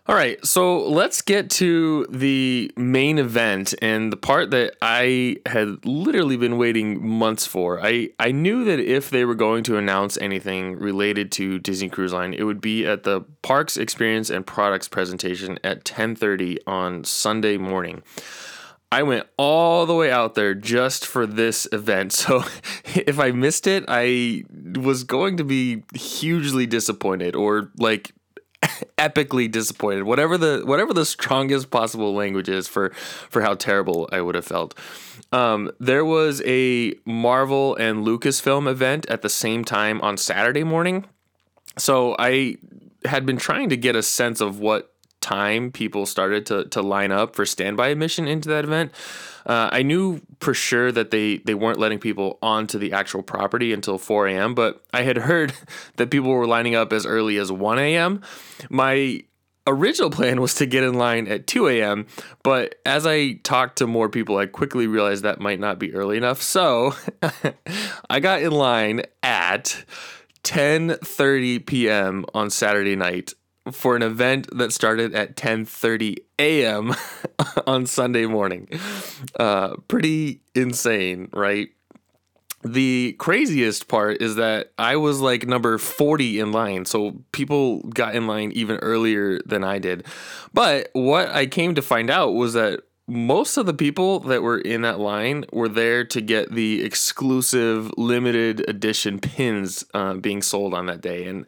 All 0.08 0.14
right, 0.14 0.44
so 0.46 0.86
let's 0.86 1.20
get 1.20 1.50
to 1.50 2.06
the 2.08 2.70
main 2.76 3.18
event 3.18 3.74
and 3.82 4.12
the 4.12 4.16
part 4.16 4.52
that 4.52 4.76
I 4.80 5.38
had 5.46 5.84
literally 5.84 6.36
been 6.36 6.58
waiting 6.58 7.04
months 7.04 7.44
for. 7.44 7.84
I, 7.84 8.10
I 8.20 8.30
knew 8.30 8.62
that 8.66 8.78
if 8.78 9.10
they 9.10 9.24
were 9.24 9.34
going 9.34 9.64
to 9.64 9.76
announce 9.76 10.16
anything 10.18 10.78
related 10.78 11.32
to 11.32 11.58
Disney 11.58 11.88
Cruise 11.88 12.12
Line, 12.12 12.34
it 12.34 12.44
would 12.44 12.60
be 12.60 12.86
at 12.86 13.02
the 13.02 13.22
Parks 13.42 13.76
Experience 13.76 14.30
and 14.30 14.46
Products 14.46 14.86
presentation 14.86 15.58
at 15.64 15.84
10:30 15.84 16.58
on 16.68 17.02
Sunday 17.02 17.56
morning. 17.56 18.04
I 18.92 19.02
went 19.02 19.26
all 19.36 19.86
the 19.86 19.94
way 19.94 20.12
out 20.12 20.36
there 20.36 20.54
just 20.54 21.04
for 21.04 21.26
this 21.26 21.66
event. 21.72 22.12
So 22.26 22.44
if 22.94 23.18
I 23.18 23.32
missed 23.32 23.66
it, 23.66 23.84
I 23.88 24.44
was 24.76 25.02
going 25.02 25.36
to 25.38 25.44
be 25.44 25.82
hugely 25.94 26.66
disappointed 26.66 27.34
or 27.34 27.72
like 27.76 28.12
epically 28.98 29.50
disappointed. 29.50 30.04
Whatever 30.04 30.38
the 30.38 30.62
whatever 30.64 30.92
the 30.92 31.04
strongest 31.04 31.70
possible 31.70 32.14
language 32.14 32.48
is 32.48 32.68
for 32.68 32.90
for 32.90 33.42
how 33.42 33.54
terrible 33.54 34.08
I 34.12 34.20
would 34.20 34.34
have 34.34 34.46
felt. 34.46 34.78
Um, 35.32 35.70
there 35.80 36.04
was 36.04 36.42
a 36.46 36.94
Marvel 37.04 37.74
and 37.76 38.06
Lucasfilm 38.06 38.68
event 38.68 39.06
at 39.06 39.22
the 39.22 39.28
same 39.28 39.64
time 39.64 40.00
on 40.00 40.16
Saturday 40.16 40.64
morning. 40.64 41.04
So 41.78 42.16
I 42.18 42.56
had 43.04 43.26
been 43.26 43.36
trying 43.36 43.68
to 43.68 43.76
get 43.76 43.96
a 43.96 44.02
sense 44.02 44.40
of 44.40 44.60
what 44.60 44.92
time 45.26 45.72
people 45.72 46.06
started 46.06 46.46
to 46.46 46.66
to 46.66 46.80
line 46.80 47.10
up 47.10 47.34
for 47.34 47.44
standby 47.44 47.88
admission 47.88 48.28
into 48.28 48.48
that 48.48 48.64
event. 48.64 48.92
Uh, 49.44 49.68
I 49.72 49.82
knew 49.82 50.20
for 50.40 50.54
sure 50.54 50.92
that 50.92 51.10
they 51.10 51.38
they 51.38 51.54
weren't 51.54 51.80
letting 51.80 51.98
people 51.98 52.38
onto 52.42 52.78
the 52.78 52.92
actual 52.92 53.22
property 53.22 53.72
until 53.72 53.98
4 53.98 54.28
a.m. 54.28 54.54
But 54.54 54.84
I 54.92 55.02
had 55.02 55.16
heard 55.28 55.52
that 55.96 56.10
people 56.10 56.30
were 56.30 56.46
lining 56.46 56.76
up 56.76 56.92
as 56.92 57.04
early 57.04 57.38
as 57.38 57.50
1 57.50 57.78
a.m. 57.78 58.22
My 58.70 59.24
original 59.66 60.10
plan 60.10 60.40
was 60.40 60.54
to 60.54 60.66
get 60.66 60.84
in 60.84 60.94
line 60.94 61.26
at 61.26 61.48
2 61.48 61.66
a.m. 61.68 62.06
But 62.44 62.76
as 62.86 63.04
I 63.04 63.32
talked 63.42 63.78
to 63.78 63.88
more 63.88 64.08
people, 64.08 64.36
I 64.36 64.46
quickly 64.46 64.86
realized 64.86 65.24
that 65.24 65.40
might 65.40 65.58
not 65.58 65.80
be 65.80 65.92
early 65.92 66.16
enough. 66.16 66.40
So 66.40 66.94
I 68.10 68.20
got 68.20 68.42
in 68.42 68.52
line 68.52 69.02
at 69.24 69.84
10:30 70.44 71.66
p.m. 71.66 72.24
on 72.32 72.48
Saturday 72.48 72.94
night 72.94 73.34
for 73.72 73.96
an 73.96 74.02
event 74.02 74.48
that 74.56 74.72
started 74.72 75.14
at 75.14 75.36
10:30 75.36 76.16
a.m. 76.38 76.94
on 77.66 77.86
Sunday 77.86 78.26
morning. 78.26 78.68
Uh, 79.38 79.76
pretty 79.88 80.40
insane, 80.54 81.28
right? 81.32 81.68
The 82.64 83.14
craziest 83.18 83.86
part 83.86 84.20
is 84.20 84.36
that 84.36 84.72
I 84.76 84.96
was 84.96 85.20
like 85.20 85.46
number 85.46 85.78
40 85.78 86.40
in 86.40 86.52
line, 86.52 86.84
so 86.84 87.22
people 87.30 87.80
got 87.82 88.16
in 88.16 88.26
line 88.26 88.50
even 88.52 88.76
earlier 88.78 89.40
than 89.46 89.62
I 89.62 89.78
did. 89.78 90.04
But 90.52 90.88
what 90.92 91.28
I 91.28 91.46
came 91.46 91.74
to 91.76 91.82
find 91.82 92.10
out 92.10 92.34
was 92.34 92.54
that 92.54 92.80
most 93.08 93.56
of 93.56 93.66
the 93.66 93.74
people 93.74 94.20
that 94.20 94.42
were 94.42 94.58
in 94.58 94.82
that 94.82 94.98
line 94.98 95.44
were 95.52 95.68
there 95.68 96.04
to 96.04 96.20
get 96.20 96.52
the 96.52 96.82
exclusive 96.82 97.92
limited 97.96 98.68
edition 98.68 99.20
pins 99.20 99.84
uh, 99.94 100.14
being 100.14 100.42
sold 100.42 100.74
on 100.74 100.86
that 100.86 101.00
day. 101.00 101.26
And 101.26 101.46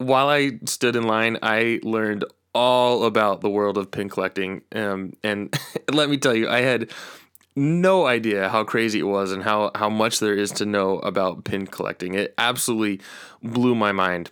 while 0.00 0.28
I 0.28 0.52
stood 0.64 0.96
in 0.96 1.02
line, 1.02 1.36
I 1.42 1.78
learned 1.82 2.24
all 2.54 3.04
about 3.04 3.42
the 3.42 3.50
world 3.50 3.76
of 3.76 3.90
pin 3.90 4.08
collecting. 4.08 4.62
Um, 4.72 5.12
and 5.22 5.54
let 5.92 6.08
me 6.08 6.16
tell 6.16 6.34
you, 6.34 6.48
I 6.48 6.62
had 6.62 6.90
no 7.54 8.06
idea 8.06 8.48
how 8.48 8.64
crazy 8.64 9.00
it 9.00 9.04
was 9.04 9.30
and 9.30 9.42
how, 9.42 9.70
how 9.74 9.90
much 9.90 10.18
there 10.18 10.34
is 10.34 10.52
to 10.52 10.64
know 10.64 11.00
about 11.00 11.44
pin 11.44 11.66
collecting. 11.66 12.14
It 12.14 12.32
absolutely 12.38 13.04
blew 13.42 13.74
my 13.74 13.92
mind. 13.92 14.30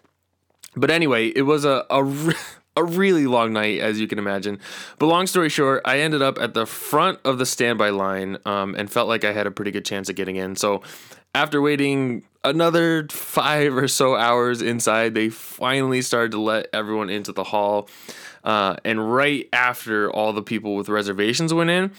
But 0.75 0.91
anyway, 0.91 1.29
it 1.29 1.43
was 1.43 1.67
a, 1.67 1.85
a, 1.91 2.03
a 2.77 2.85
really 2.85 3.27
long 3.27 3.53
night, 3.53 3.81
as 3.81 4.01
you 4.01 4.09
can 4.09 4.19
imagine. 4.19 4.61
But 4.99 5.07
long 5.07 5.27
story 5.27 5.51
short, 5.51 5.83
I 5.85 6.01
ended 6.01 6.23
up 6.23 6.39
at 6.39 6.55
the 6.55 6.65
front 6.65 7.19
of 7.27 7.37
the 7.37 7.45
standby 7.45 7.91
line 7.91 8.39
um, 8.47 8.75
and 8.75 8.91
felt 8.91 9.07
like 9.07 9.23
I 9.23 9.33
had 9.33 9.47
a 9.47 9.51
pretty 9.51 9.71
good 9.71 9.85
chance 9.85 10.09
of 10.09 10.17
getting 10.17 10.37
in. 10.37 10.57
So 10.57 10.81
after 11.35 11.61
waiting 11.61 12.25
another 12.45 13.07
five 13.11 13.77
or 13.77 13.89
so 13.89 14.17
hours 14.17 14.63
inside, 14.63 15.15
they 15.15 15.29
finally 15.29 16.03
started 16.03 16.33
to 16.33 16.41
let 16.41 16.69
everyone 16.73 17.11
into 17.11 17.33
the 17.33 17.45
hall. 17.45 17.89
Uh, 18.45 18.77
and 18.85 19.13
right 19.13 19.49
after 19.53 20.11
all 20.11 20.33
the 20.33 20.43
people 20.43 20.75
with 20.75 20.89
reservations 20.89 21.53
went 21.53 21.71
in, 21.71 21.93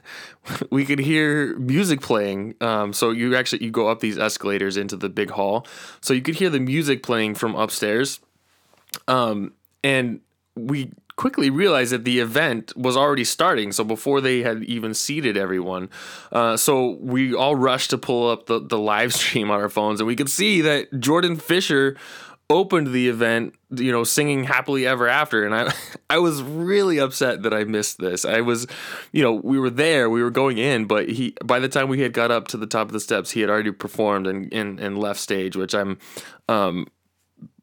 we 0.70 0.84
could 0.84 0.98
hear 0.98 1.56
music 1.58 2.00
playing. 2.00 2.54
Um, 2.60 2.92
so 2.92 3.10
you 3.10 3.36
actually 3.36 3.64
you 3.64 3.70
go 3.70 3.88
up 3.88 4.00
these 4.00 4.18
escalators 4.18 4.76
into 4.76 4.96
the 4.96 5.08
big 5.08 5.30
hall, 5.30 5.66
so 6.00 6.14
you 6.14 6.22
could 6.22 6.36
hear 6.36 6.50
the 6.50 6.60
music 6.60 7.02
playing 7.02 7.34
from 7.34 7.54
upstairs. 7.54 8.20
Um, 9.06 9.52
and 9.84 10.20
we 10.56 10.90
quickly 11.16 11.50
realized 11.50 11.92
that 11.92 12.04
the 12.04 12.20
event 12.20 12.76
was 12.76 12.96
already 12.96 13.24
starting. 13.24 13.72
So 13.72 13.84
before 13.84 14.20
they 14.20 14.42
had 14.42 14.62
even 14.64 14.94
seated 14.94 15.36
everyone, 15.36 15.88
uh, 16.30 16.56
so 16.56 16.98
we 17.00 17.34
all 17.34 17.56
rushed 17.56 17.90
to 17.90 17.98
pull 17.98 18.30
up 18.30 18.46
the, 18.46 18.60
the 18.60 18.78
live 18.78 19.12
stream 19.20 19.50
on 19.50 19.60
our 19.60 19.68
phones, 19.68 20.00
and 20.00 20.06
we 20.06 20.16
could 20.16 20.30
see 20.30 20.60
that 20.60 21.00
Jordan 21.00 21.36
Fisher 21.36 21.96
opened 22.48 22.88
the 22.88 23.08
event, 23.08 23.54
you 23.70 23.90
know, 23.90 24.04
singing 24.04 24.44
happily 24.44 24.86
ever 24.86 25.08
after. 25.08 25.44
And 25.44 25.54
I, 25.54 25.74
I 26.10 26.18
was 26.18 26.42
really 26.42 26.98
upset 26.98 27.42
that 27.42 27.52
I 27.52 27.64
missed 27.64 27.98
this. 27.98 28.24
I 28.24 28.40
was, 28.40 28.66
you 29.12 29.22
know, 29.22 29.32
we 29.32 29.58
were 29.58 29.70
there, 29.70 30.08
we 30.08 30.22
were 30.22 30.30
going 30.30 30.58
in, 30.58 30.84
but 30.84 31.08
he, 31.08 31.34
by 31.44 31.58
the 31.58 31.68
time 31.68 31.88
we 31.88 32.00
had 32.00 32.12
got 32.12 32.30
up 32.30 32.48
to 32.48 32.56
the 32.56 32.66
top 32.66 32.86
of 32.86 32.92
the 32.92 33.00
steps, 33.00 33.32
he 33.32 33.40
had 33.40 33.50
already 33.50 33.72
performed 33.72 34.26
and, 34.26 34.52
and, 34.52 34.78
and 34.78 34.98
left 34.98 35.20
stage, 35.20 35.56
which 35.56 35.74
I'm, 35.74 35.98
um, 36.48 36.86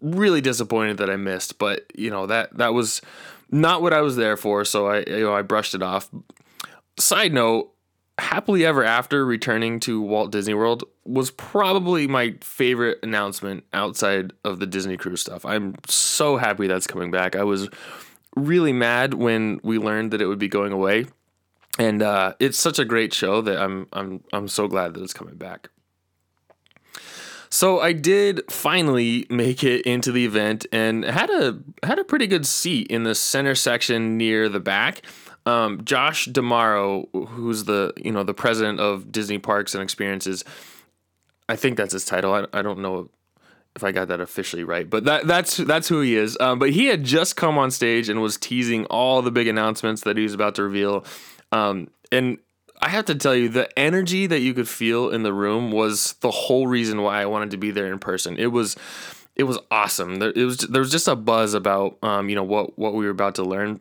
really 0.01 0.41
disappointed 0.41 0.97
that 0.97 1.09
I 1.09 1.15
missed, 1.15 1.57
but 1.57 1.85
you 1.95 2.09
know, 2.09 2.27
that, 2.27 2.55
that 2.57 2.73
was 2.73 3.01
not 3.53 3.81
what 3.81 3.93
I 3.93 4.01
was 4.01 4.15
there 4.15 4.35
for, 4.35 4.65
so 4.65 4.87
I 4.87 5.03
you 5.07 5.21
know 5.21 5.33
I 5.33 5.43
brushed 5.43 5.75
it 5.75 5.83
off. 5.83 6.09
Side 6.99 7.33
note, 7.33 7.71
happily 8.17 8.65
ever 8.65 8.83
after 8.83 9.25
returning 9.25 9.79
to 9.81 10.01
Walt 10.01 10.31
Disney 10.31 10.53
World 10.53 10.83
was 11.05 11.31
probably 11.31 12.07
my 12.07 12.35
favorite 12.41 12.99
announcement 13.03 13.63
outside 13.73 14.33
of 14.43 14.59
the 14.59 14.65
Disney 14.65 14.97
cruise 14.97 15.21
stuff. 15.21 15.45
I'm 15.45 15.75
so 15.87 16.37
happy 16.37 16.67
that's 16.67 16.87
coming 16.87 17.11
back. 17.11 17.35
I 17.35 17.43
was 17.43 17.69
really 18.35 18.73
mad 18.73 19.13
when 19.13 19.59
we 19.63 19.77
learned 19.77 20.11
that 20.11 20.21
it 20.21 20.25
would 20.27 20.39
be 20.39 20.47
going 20.47 20.71
away. 20.71 21.05
And 21.79 22.01
uh, 22.01 22.33
it's 22.39 22.57
such 22.59 22.77
a 22.77 22.85
great 22.85 23.13
show 23.13 23.41
that 23.41 23.59
I'm 23.59 23.87
I'm 23.93 24.23
I'm 24.31 24.47
so 24.47 24.67
glad 24.67 24.93
that 24.93 25.03
it's 25.03 25.13
coming 25.13 25.35
back. 25.35 25.69
So 27.53 27.79
I 27.79 27.93
did 27.93 28.41
finally 28.49 29.27
make 29.29 29.63
it 29.63 29.85
into 29.85 30.11
the 30.11 30.25
event 30.25 30.65
and 30.71 31.05
had 31.05 31.29
a 31.29 31.59
had 31.83 31.99
a 31.99 32.03
pretty 32.03 32.25
good 32.25 32.47
seat 32.47 32.87
in 32.87 33.03
the 33.03 33.13
center 33.13 33.53
section 33.53 34.17
near 34.17 34.49
the 34.49 34.59
back. 34.59 35.03
Um, 35.45 35.85
Josh 35.85 36.25
D'Amaro, 36.25 37.07
who's 37.27 37.65
the 37.65 37.93
you 37.95 38.11
know 38.11 38.23
the 38.23 38.33
president 38.33 38.79
of 38.79 39.11
Disney 39.11 39.37
Parks 39.37 39.75
and 39.75 39.83
Experiences, 39.83 40.43
I 41.47 41.55
think 41.55 41.77
that's 41.77 41.93
his 41.93 42.05
title. 42.05 42.33
I, 42.33 42.47
I 42.51 42.63
don't 42.63 42.79
know 42.79 43.11
if 43.75 43.83
I 43.83 43.91
got 43.91 44.07
that 44.07 44.19
officially 44.19 44.63
right, 44.63 44.89
but 44.89 45.03
that 45.03 45.27
that's 45.27 45.57
that's 45.57 45.87
who 45.87 46.01
he 46.01 46.15
is. 46.15 46.35
Um, 46.39 46.57
but 46.57 46.71
he 46.71 46.87
had 46.87 47.03
just 47.03 47.35
come 47.35 47.59
on 47.59 47.69
stage 47.69 48.09
and 48.09 48.19
was 48.19 48.35
teasing 48.35 48.85
all 48.85 49.21
the 49.21 49.31
big 49.31 49.47
announcements 49.47 50.01
that 50.05 50.17
he 50.17 50.23
was 50.23 50.33
about 50.33 50.55
to 50.55 50.63
reveal. 50.63 51.05
Um, 51.51 51.91
and 52.11 52.39
I 52.81 52.89
have 52.89 53.05
to 53.05 53.15
tell 53.15 53.35
you, 53.35 53.49
the 53.49 53.77
energy 53.77 54.27
that 54.27 54.39
you 54.39 54.53
could 54.53 54.67
feel 54.67 55.09
in 55.09 55.23
the 55.23 55.33
room 55.33 55.71
was 55.71 56.13
the 56.21 56.31
whole 56.31 56.67
reason 56.67 57.01
why 57.01 57.21
I 57.21 57.25
wanted 57.25 57.51
to 57.51 57.57
be 57.57 57.71
there 57.71 57.91
in 57.91 57.99
person. 57.99 58.37
It 58.37 58.47
was, 58.47 58.75
it 59.35 59.43
was 59.43 59.57
awesome. 59.71 60.17
There, 60.17 60.31
it 60.35 60.43
was 60.43 60.57
there 60.57 60.81
was 60.81 60.91
just 60.91 61.07
a 61.07 61.15
buzz 61.15 61.53
about, 61.53 61.97
um, 62.03 62.29
you 62.29 62.35
know, 62.35 62.43
what 62.43 62.77
what 62.77 62.93
we 62.93 63.05
were 63.05 63.11
about 63.11 63.35
to 63.35 63.43
learn. 63.43 63.79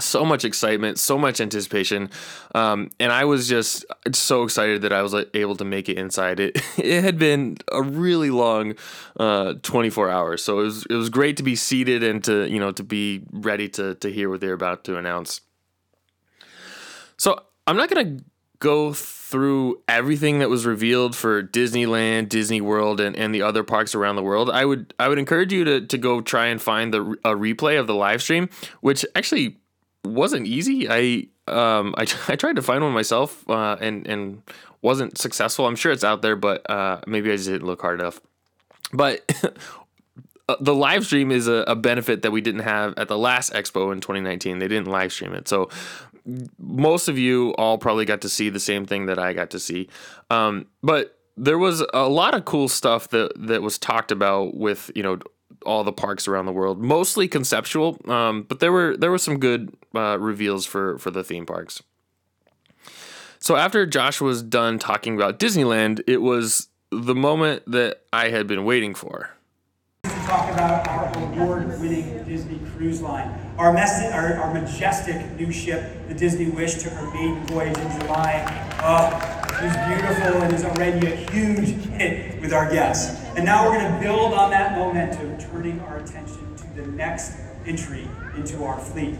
So 0.00 0.24
much 0.24 0.44
excitement, 0.44 1.00
so 1.00 1.18
much 1.18 1.40
anticipation, 1.40 2.10
um, 2.54 2.90
and 3.00 3.10
I 3.10 3.24
was 3.24 3.48
just 3.48 3.84
so 4.12 4.44
excited 4.44 4.82
that 4.82 4.92
I 4.92 5.02
was 5.02 5.12
able 5.34 5.56
to 5.56 5.64
make 5.64 5.88
it 5.88 5.98
inside. 5.98 6.38
It 6.38 6.62
it 6.78 7.02
had 7.02 7.18
been 7.18 7.56
a 7.72 7.82
really 7.82 8.30
long, 8.30 8.74
uh, 9.18 9.54
twenty 9.62 9.90
four 9.90 10.08
hours, 10.08 10.44
so 10.44 10.60
it 10.60 10.62
was 10.62 10.86
it 10.86 10.94
was 10.94 11.10
great 11.10 11.36
to 11.38 11.42
be 11.42 11.56
seated 11.56 12.04
and 12.04 12.22
to 12.24 12.48
you 12.48 12.60
know 12.60 12.70
to 12.70 12.84
be 12.84 13.22
ready 13.32 13.68
to 13.70 13.96
to 13.96 14.12
hear 14.12 14.30
what 14.30 14.40
they're 14.40 14.52
about 14.52 14.84
to 14.84 14.96
announce. 14.96 15.40
So 17.16 17.42
I'm 17.68 17.76
not 17.76 17.90
gonna 17.90 18.16
go 18.60 18.94
through 18.94 19.82
everything 19.86 20.38
that 20.38 20.48
was 20.48 20.64
revealed 20.64 21.14
for 21.14 21.42
Disneyland, 21.42 22.30
Disney 22.30 22.62
World, 22.62 22.98
and, 22.98 23.14
and 23.14 23.34
the 23.34 23.42
other 23.42 23.62
parks 23.62 23.94
around 23.94 24.16
the 24.16 24.22
world. 24.22 24.48
I 24.48 24.64
would 24.64 24.94
I 24.98 25.08
would 25.08 25.18
encourage 25.18 25.52
you 25.52 25.64
to 25.64 25.86
to 25.86 25.98
go 25.98 26.22
try 26.22 26.46
and 26.46 26.62
find 26.62 26.94
the 26.94 27.02
a 27.24 27.34
replay 27.34 27.78
of 27.78 27.86
the 27.86 27.94
live 27.94 28.22
stream, 28.22 28.48
which 28.80 29.04
actually 29.14 29.58
wasn't 30.02 30.46
easy. 30.46 30.88
I 30.88 31.28
um 31.46 31.94
I, 31.98 32.06
I 32.28 32.36
tried 32.36 32.56
to 32.56 32.62
find 32.62 32.82
one 32.82 32.94
myself 32.94 33.48
uh, 33.50 33.76
and 33.80 34.06
and 34.06 34.42
wasn't 34.80 35.18
successful. 35.18 35.66
I'm 35.66 35.76
sure 35.76 35.92
it's 35.92 36.04
out 36.04 36.22
there, 36.22 36.36
but 36.36 36.68
uh, 36.70 37.00
maybe 37.06 37.30
I 37.30 37.36
just 37.36 37.48
didn't 37.48 37.66
look 37.66 37.82
hard 37.82 38.00
enough. 38.00 38.18
But 38.94 39.30
uh, 40.48 40.56
the 40.60 40.74
live 40.74 41.04
stream 41.04 41.30
is 41.30 41.46
a, 41.48 41.64
a, 41.66 41.76
benefit 41.76 42.22
that 42.22 42.30
we 42.30 42.40
didn't 42.40 42.62
have 42.62 42.94
at 42.96 43.08
the 43.08 43.18
last 43.18 43.52
expo 43.52 43.92
in 43.92 44.00
2019. 44.00 44.58
They 44.58 44.68
didn't 44.68 44.86
live 44.86 45.12
stream 45.12 45.34
it, 45.34 45.46
so 45.48 45.68
most 46.58 47.08
of 47.08 47.18
you 47.18 47.50
all 47.52 47.78
probably 47.78 48.04
got 48.04 48.20
to 48.22 48.28
see 48.28 48.50
the 48.50 48.60
same 48.60 48.86
thing 48.86 49.06
that 49.06 49.18
I 49.18 49.32
got 49.32 49.50
to 49.50 49.58
see. 49.58 49.88
Um, 50.30 50.66
but 50.82 51.18
there 51.36 51.58
was 51.58 51.84
a 51.94 52.08
lot 52.08 52.34
of 52.34 52.44
cool 52.44 52.68
stuff 52.68 53.08
that 53.08 53.32
that 53.36 53.62
was 53.62 53.78
talked 53.78 54.12
about 54.12 54.54
with 54.54 54.90
you 54.94 55.02
know 55.02 55.18
all 55.66 55.84
the 55.84 55.92
parks 55.92 56.28
around 56.28 56.46
the 56.46 56.52
world, 56.52 56.80
mostly 56.80 57.28
conceptual. 57.28 57.98
Um, 58.06 58.42
but 58.42 58.60
there 58.60 58.72
were 58.72 58.96
there 58.96 59.10
were 59.10 59.18
some 59.18 59.38
good 59.38 59.72
uh, 59.94 60.18
reveals 60.18 60.66
for 60.66 60.98
for 60.98 61.10
the 61.10 61.24
theme 61.24 61.46
parks. 61.46 61.82
So 63.40 63.56
after 63.56 63.86
Josh 63.86 64.20
was 64.20 64.42
done 64.42 64.78
talking 64.78 65.14
about 65.14 65.38
Disneyland, 65.38 66.02
it 66.08 66.18
was 66.18 66.68
the 66.90 67.14
moment 67.14 67.62
that 67.70 68.02
I 68.12 68.30
had 68.30 68.46
been 68.48 68.64
waiting 68.64 68.94
for 68.94 69.30
talk 70.28 70.52
about 70.52 70.86
our 70.88 71.18
award-winning 71.22 72.22
Disney 72.24 72.60
Cruise 72.76 73.00
Line. 73.00 73.47
Our, 73.58 73.76
our, 73.76 74.34
our, 74.34 74.54
majestic 74.54 75.36
new 75.36 75.50
ship, 75.50 76.06
the 76.06 76.14
Disney 76.14 76.48
Wish, 76.48 76.74
took 76.74 76.92
her 76.92 77.10
maiden 77.10 77.44
voyage 77.48 77.76
in 77.76 78.00
July. 78.00 78.44
Oh, 78.80 79.08
it 79.58 79.64
was 79.64 79.76
beautiful 79.88 80.42
and 80.42 80.54
is 80.54 80.64
already 80.64 81.04
a 81.08 81.16
huge 81.16 81.70
hit 81.86 82.40
with 82.40 82.52
our 82.52 82.70
guests. 82.70 83.20
And 83.34 83.44
now 83.44 83.68
we're 83.68 83.80
going 83.80 83.92
to 83.92 84.00
build 84.00 84.32
on 84.32 84.50
that 84.50 84.78
momentum, 84.78 85.38
turning 85.38 85.80
our 85.80 85.96
attention 85.98 86.54
to 86.54 86.66
the 86.80 86.86
next 86.92 87.36
entry 87.66 88.06
into 88.36 88.62
our 88.62 88.78
fleet. 88.78 89.16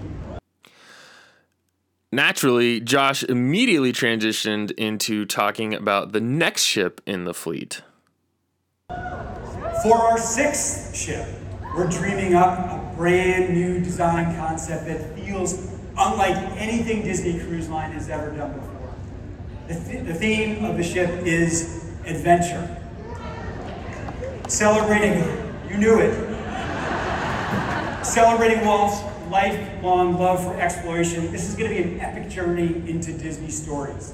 Naturally, 2.13 2.79
Josh 2.79 3.25
immediately 3.25 3.93
transitioned 3.93 4.71
into 4.79 5.27
talking 5.27 5.75
about 5.75 6.13
the 6.13 6.21
next 6.21 6.63
ship 6.63 7.01
in 7.07 7.25
the 7.25 7.35
fleet. 7.35 7.83
For 9.83 9.97
our 9.97 10.17
sixth 10.17 10.95
ship, 10.97 11.27
we're 11.77 11.89
dreaming 11.89 12.35
up 12.35 12.78
brand 12.99 13.55
new 13.55 13.79
design 13.79 14.35
concept 14.37 14.85
that 14.87 15.15
feels 15.17 15.55
unlike 15.97 16.37
anything 16.61 17.03
Disney 17.03 17.39
Cruise 17.39 17.69
Line 17.69 17.93
has 17.93 18.09
ever 18.09 18.33
done 18.33 18.53
before. 18.53 18.93
The, 19.69 19.75
th- 19.75 20.05
the 20.05 20.15
theme 20.15 20.65
of 20.65 20.77
the 20.77 20.83
ship 20.83 21.09
is 21.25 21.93
adventure. 22.05 22.77
Celebrating, 24.49 25.23
you 25.71 25.79
knew 25.79 26.01
it. 26.01 26.13
Celebrating 28.05 28.67
Walt's 28.67 29.01
lifelong 29.31 30.19
love 30.19 30.43
for 30.43 30.61
exploration, 30.61 31.31
this 31.31 31.49
is 31.49 31.55
going 31.55 31.71
to 31.71 31.77
be 31.77 31.89
an 31.89 32.01
epic 32.01 32.29
journey 32.29 32.83
into 32.91 33.13
Disney 33.13 33.51
stories. 33.51 34.13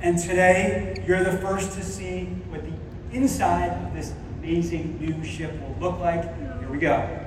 And 0.00 0.18
today, 0.18 1.04
you're 1.06 1.22
the 1.22 1.38
first 1.38 1.78
to 1.78 1.84
see 1.84 2.24
what 2.48 2.62
the 2.64 3.16
inside 3.16 3.68
of 3.86 3.94
this 3.94 4.12
amazing 4.38 4.98
new 4.98 5.24
ship 5.24 5.52
will 5.60 5.76
look 5.78 6.00
like. 6.00 6.24
Here 6.58 6.68
we 6.68 6.78
go. 6.78 7.25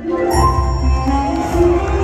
Thank 0.00 1.92
you. 1.92 1.97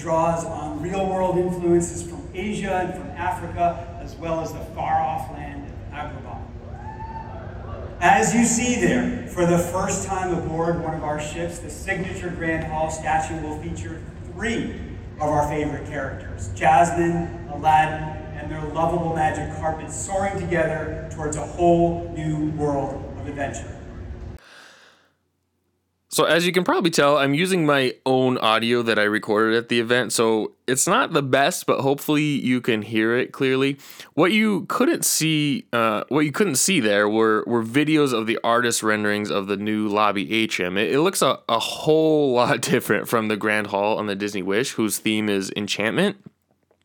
Draws 0.00 0.44
on 0.44 0.80
real 0.80 1.06
world 1.06 1.36
influences 1.36 2.02
from 2.02 2.26
Asia 2.34 2.74
and 2.84 2.94
from 2.94 3.08
Africa, 3.10 3.98
as 4.02 4.14
well 4.14 4.40
as 4.40 4.52
the 4.52 4.60
far 4.74 4.94
off 4.94 5.30
land 5.32 5.66
of 5.66 5.92
Agrabah. 5.92 6.38
As 8.00 8.34
you 8.34 8.46
see 8.46 8.80
there, 8.80 9.26
for 9.28 9.44
the 9.44 9.58
first 9.58 10.06
time 10.06 10.32
aboard 10.32 10.82
one 10.82 10.94
of 10.94 11.04
our 11.04 11.20
ships, 11.20 11.58
the 11.58 11.68
signature 11.68 12.30
Grand 12.30 12.64
Hall 12.64 12.90
statue 12.90 13.38
will 13.42 13.60
feature 13.60 14.00
three 14.32 14.74
of 15.16 15.28
our 15.28 15.46
favorite 15.48 15.86
characters 15.86 16.48
Jasmine, 16.54 17.48
Aladdin, 17.52 18.08
and 18.38 18.50
their 18.50 18.62
lovable 18.72 19.14
magic 19.14 19.54
carpet 19.60 19.90
soaring 19.90 20.40
together 20.40 21.10
towards 21.12 21.36
a 21.36 21.42
whole 21.42 22.10
new 22.16 22.50
world 22.52 22.94
of 23.18 23.28
adventure. 23.28 23.76
So, 26.12 26.24
as 26.24 26.44
you 26.44 26.50
can 26.50 26.64
probably 26.64 26.90
tell, 26.90 27.18
I'm 27.18 27.34
using 27.34 27.64
my 27.64 27.94
own 28.04 28.36
audio 28.38 28.82
that 28.82 28.98
I 28.98 29.04
recorded 29.04 29.56
at 29.56 29.68
the 29.68 29.78
event. 29.78 30.12
So, 30.12 30.54
it's 30.66 30.88
not 30.88 31.12
the 31.12 31.22
best, 31.22 31.66
but 31.66 31.82
hopefully 31.82 32.24
you 32.24 32.60
can 32.60 32.82
hear 32.82 33.16
it 33.16 33.30
clearly. 33.30 33.78
What 34.14 34.32
you 34.32 34.66
couldn't 34.66 35.04
see, 35.04 35.66
uh, 35.72 36.02
what 36.08 36.24
you 36.24 36.32
couldn't 36.32 36.56
see 36.56 36.80
there 36.80 37.08
were 37.08 37.44
were 37.46 37.62
videos 37.62 38.12
of 38.12 38.26
the 38.26 38.40
artist 38.42 38.82
renderings 38.82 39.30
of 39.30 39.46
the 39.46 39.56
new 39.56 39.86
lobby 39.86 40.32
atrium. 40.34 40.76
It, 40.76 40.90
it 40.90 41.00
looks 41.00 41.22
a, 41.22 41.38
a 41.48 41.60
whole 41.60 42.32
lot 42.34 42.60
different 42.60 43.08
from 43.08 43.28
the 43.28 43.36
Grand 43.36 43.68
Hall 43.68 43.96
on 43.96 44.06
the 44.06 44.16
Disney 44.16 44.42
Wish, 44.42 44.72
whose 44.72 44.98
theme 44.98 45.28
is 45.28 45.52
enchantment. 45.56 46.16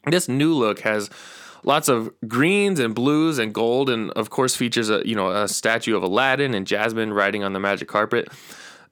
This 0.05 0.29
new 0.29 0.53
look 0.53 0.81
has 0.81 1.09
lots 1.63 1.87
of 1.87 2.13
greens 2.27 2.79
and 2.79 2.93
blues 2.93 3.39
and 3.39 3.55
gold, 3.55 3.89
and 3.89 4.11
of 4.11 4.29
course 4.29 4.55
features 4.55 4.91
a 4.91 5.01
you 5.03 5.15
know 5.15 5.31
a 5.31 5.47
statue 5.47 5.97
of 5.97 6.03
Aladdin 6.03 6.53
and 6.53 6.67
Jasmine 6.67 7.11
riding 7.11 7.43
on 7.43 7.53
the 7.53 7.59
magic 7.59 7.87
carpet. 7.87 8.29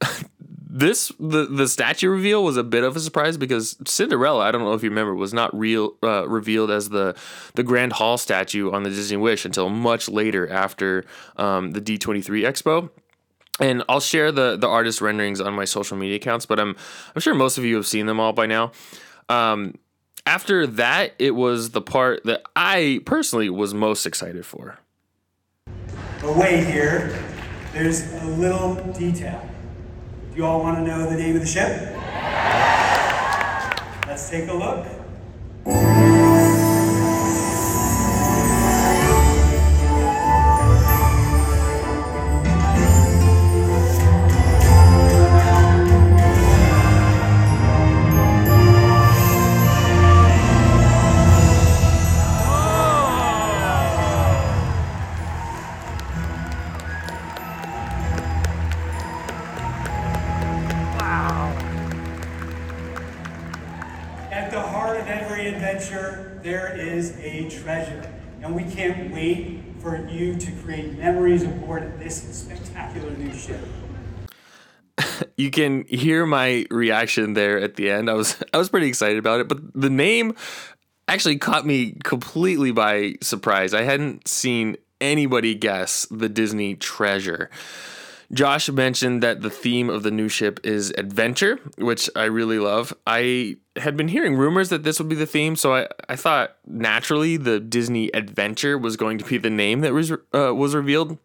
this 0.74 1.12
the 1.20 1.46
the 1.46 1.68
statue 1.68 2.10
reveal 2.10 2.44
was 2.44 2.58
a 2.58 2.64
bit 2.64 2.84
of 2.84 2.96
a 2.96 3.00
surprise 3.00 3.38
because 3.38 3.78
Cinderella, 3.86 4.40
I 4.40 4.52
don't 4.52 4.64
know 4.64 4.74
if 4.74 4.82
you 4.82 4.90
remember, 4.90 5.14
was 5.14 5.32
not 5.32 5.56
real 5.58 5.94
uh, 6.02 6.28
revealed 6.28 6.72
as 6.72 6.90
the 6.90 7.16
the 7.54 7.62
Grand 7.62 7.94
Hall 7.94 8.18
statue 8.18 8.72
on 8.72 8.82
the 8.82 8.90
Disney 8.90 9.18
Wish 9.18 9.46
until 9.46 9.70
much 9.70 10.10
later 10.10 10.50
after 10.50 11.06
um, 11.38 11.72
the 11.72 11.82
D23 11.82 12.24
Expo. 12.44 12.90
And 13.60 13.84
I'll 13.88 14.00
share 14.00 14.32
the 14.32 14.58
the 14.58 14.68
artist 14.68 15.00
renderings 15.00 15.40
on 15.40 15.54
my 15.54 15.66
social 15.66 15.96
media 15.96 16.16
accounts, 16.16 16.48
but 16.48 16.60
I'm 16.60 16.76
I'm 17.16 17.22
sure 17.22 17.36
most 17.36 17.60
of 17.60 17.66
you 17.66 17.76
have 17.76 17.86
seen 17.86 18.08
them 18.08 18.20
all 18.20 18.34
by 18.34 18.48
now. 18.48 18.72
Um, 19.30 19.76
after 20.26 20.66
that, 20.66 21.14
it 21.20 21.32
was 21.32 21.72
the 21.72 21.82
part 21.82 22.24
that 22.24 22.42
I 22.56 23.02
personally 23.06 23.50
was 23.50 23.76
most 23.76 24.08
excited 24.08 24.44
for. 24.44 24.80
Wait 26.24 26.64
here, 26.66 27.16
there's 27.74 28.12
a 28.14 28.26
little 28.26 28.76
detail. 28.94 29.53
You 30.36 30.48
all 30.48 30.62
want 30.62 30.78
to 30.78 30.84
know 30.84 31.08
the 31.08 31.16
name 31.16 31.36
of 31.36 31.42
the 31.42 31.48
ship? 31.48 31.96
Let's 34.08 34.32
take 34.32 34.50
a 34.50 34.54
look. 34.54 36.13
You 75.44 75.52
can 75.52 75.84
hear 75.88 76.26
my 76.26 76.66
reaction 76.72 77.34
there 77.34 77.60
at 77.60 77.76
the 77.76 77.92
end. 77.92 78.10
I 78.10 78.14
was 78.14 78.38
I 78.54 78.58
was 78.58 78.70
pretty 78.70 78.88
excited 78.88 79.18
about 79.18 79.42
it, 79.42 79.50
but 79.50 79.60
the 79.74 79.90
name 79.90 80.36
actually 81.10 81.38
caught 81.38 81.66
me 81.66 81.98
completely 82.06 82.72
by 82.72 83.16
surprise. 83.22 83.74
I 83.74 83.82
hadn't 83.82 84.26
seen 84.26 84.78
anybody 85.02 85.54
guess 85.54 86.08
the 86.10 86.30
Disney 86.30 86.76
treasure. 86.76 87.50
Josh 88.32 88.70
mentioned 88.70 89.22
that 89.22 89.42
the 89.42 89.50
theme 89.50 89.90
of 89.90 90.04
the 90.04 90.12
new 90.12 90.30
ship 90.30 90.62
is 90.64 90.94
adventure, 90.98 91.60
which 91.78 92.10
I 92.16 92.24
really 92.24 92.58
love. 92.58 92.94
I 93.06 93.58
had 93.76 93.98
been 93.98 94.08
hearing 94.08 94.38
rumors 94.38 94.70
that 94.70 94.84
this 94.84 94.98
would 94.98 95.10
be 95.10 95.16
the 95.16 95.26
theme, 95.26 95.58
so 95.58 95.76
I, 95.76 95.88
I 96.08 96.16
thought 96.16 96.56
naturally 96.66 97.36
the 97.36 97.60
Disney 97.60 98.10
Adventure 98.14 98.78
was 98.78 98.96
going 98.96 99.18
to 99.18 99.26
be 99.26 99.38
the 99.38 99.50
name 99.50 99.82
that 99.82 99.92
was 99.92 100.10
uh, 100.12 100.56
was 100.56 100.74
revealed. 100.74 101.18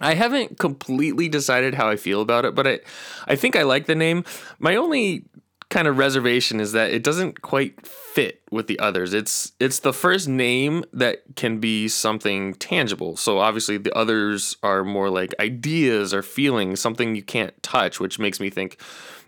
I 0.00 0.14
haven't 0.14 0.58
completely 0.58 1.28
decided 1.28 1.74
how 1.74 1.88
I 1.88 1.96
feel 1.96 2.20
about 2.20 2.44
it, 2.44 2.54
but 2.54 2.66
I 2.66 2.80
I 3.26 3.36
think 3.36 3.56
I 3.56 3.62
like 3.62 3.86
the 3.86 3.94
name. 3.94 4.24
My 4.58 4.76
only 4.76 5.24
kind 5.68 5.88
of 5.88 5.98
reservation 5.98 6.60
is 6.60 6.72
that 6.72 6.92
it 6.92 7.02
doesn't 7.02 7.42
quite 7.42 7.84
fit 7.86 8.40
with 8.50 8.66
the 8.66 8.78
others. 8.78 9.12
It's 9.12 9.52
it's 9.58 9.80
the 9.80 9.92
first 9.92 10.28
name 10.28 10.84
that 10.92 11.22
can 11.34 11.58
be 11.58 11.88
something 11.88 12.54
tangible. 12.54 13.16
So 13.16 13.38
obviously 13.38 13.76
the 13.76 13.96
others 13.96 14.56
are 14.62 14.84
more 14.84 15.10
like 15.10 15.34
ideas 15.40 16.14
or 16.14 16.22
feelings, 16.22 16.80
something 16.80 17.16
you 17.16 17.22
can't 17.22 17.60
touch, 17.62 17.98
which 17.98 18.18
makes 18.18 18.38
me 18.38 18.48
think, 18.48 18.80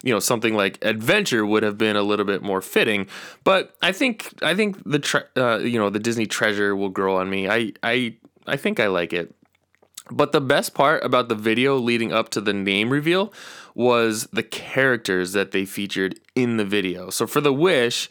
you 0.03 0.13
know, 0.13 0.21
something 0.21 0.55
like 0.55 0.79
adventure 0.83 1.45
would 1.45 1.65
have 1.65 1.77
been 1.77 1.97
a 1.97 2.03
little 2.03 2.27
bit 2.27 2.43
more 2.43 2.61
fitting. 2.61 3.09
But 3.43 3.75
I 3.83 3.91
think 3.91 4.33
I 4.43 4.55
think 4.55 4.83
the 4.85 5.01
tre- 5.01 5.29
uh, 5.37 5.59
you 5.59 5.79
know 5.79 5.91
the 5.91 5.99
Disney 5.99 6.27
treasure 6.27 6.77
will 6.77 6.91
grow 6.91 7.17
on 7.17 7.29
me. 7.29 7.49
I 7.49 7.73
I 7.83 8.15
I 8.47 8.57
think 8.57 8.79
I 8.79 8.87
like 8.87 9.13
it. 9.13 9.35
But 10.11 10.33
the 10.33 10.41
best 10.41 10.75
part 10.75 11.05
about 11.05 11.29
the 11.29 11.35
video 11.35 11.77
leading 11.77 12.13
up 12.13 12.29
to 12.31 12.41
the 12.41 12.53
name 12.53 12.91
reveal 12.91 13.33
was 13.75 14.29
the 14.33 14.43
characters 14.43 15.33
that 15.33 15.53
they 15.53 15.65
featured 15.65 16.19
in 16.35 16.57
the 16.57 16.65
video. 16.65 17.11
So 17.11 17.27
for 17.27 17.41
the 17.41 17.53
Wish, 17.53 18.09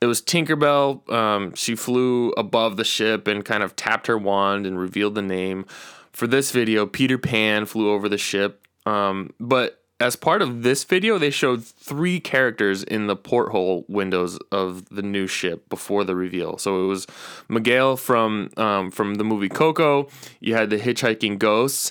it 0.00 0.06
was 0.06 0.22
Tinkerbell. 0.22 1.10
Um, 1.12 1.54
she 1.54 1.74
flew 1.74 2.30
above 2.32 2.76
the 2.76 2.84
ship 2.84 3.26
and 3.26 3.44
kind 3.44 3.62
of 3.62 3.74
tapped 3.76 4.06
her 4.06 4.18
wand 4.18 4.66
and 4.66 4.78
revealed 4.78 5.14
the 5.14 5.22
name. 5.22 5.64
For 6.12 6.26
this 6.26 6.50
video, 6.50 6.86
Peter 6.86 7.18
Pan 7.18 7.66
flew 7.66 7.90
over 7.90 8.08
the 8.08 8.18
ship. 8.18 8.66
Um, 8.86 9.34
but 9.40 9.82
as 10.00 10.14
part 10.14 10.42
of 10.42 10.62
this 10.62 10.84
video, 10.84 11.18
they 11.18 11.30
showed 11.30 11.64
three 11.64 12.20
characters 12.20 12.84
in 12.84 13.08
the 13.08 13.16
porthole 13.16 13.84
windows 13.88 14.38
of 14.52 14.88
the 14.90 15.02
new 15.02 15.26
ship 15.26 15.68
before 15.68 16.04
the 16.04 16.14
reveal. 16.14 16.56
So 16.56 16.84
it 16.84 16.86
was 16.86 17.06
Miguel 17.48 17.96
from 17.96 18.50
um, 18.56 18.90
from 18.90 19.16
the 19.16 19.24
movie 19.24 19.48
Coco. 19.48 20.08
You 20.40 20.54
had 20.54 20.70
the 20.70 20.78
hitchhiking 20.78 21.38
ghosts, 21.38 21.90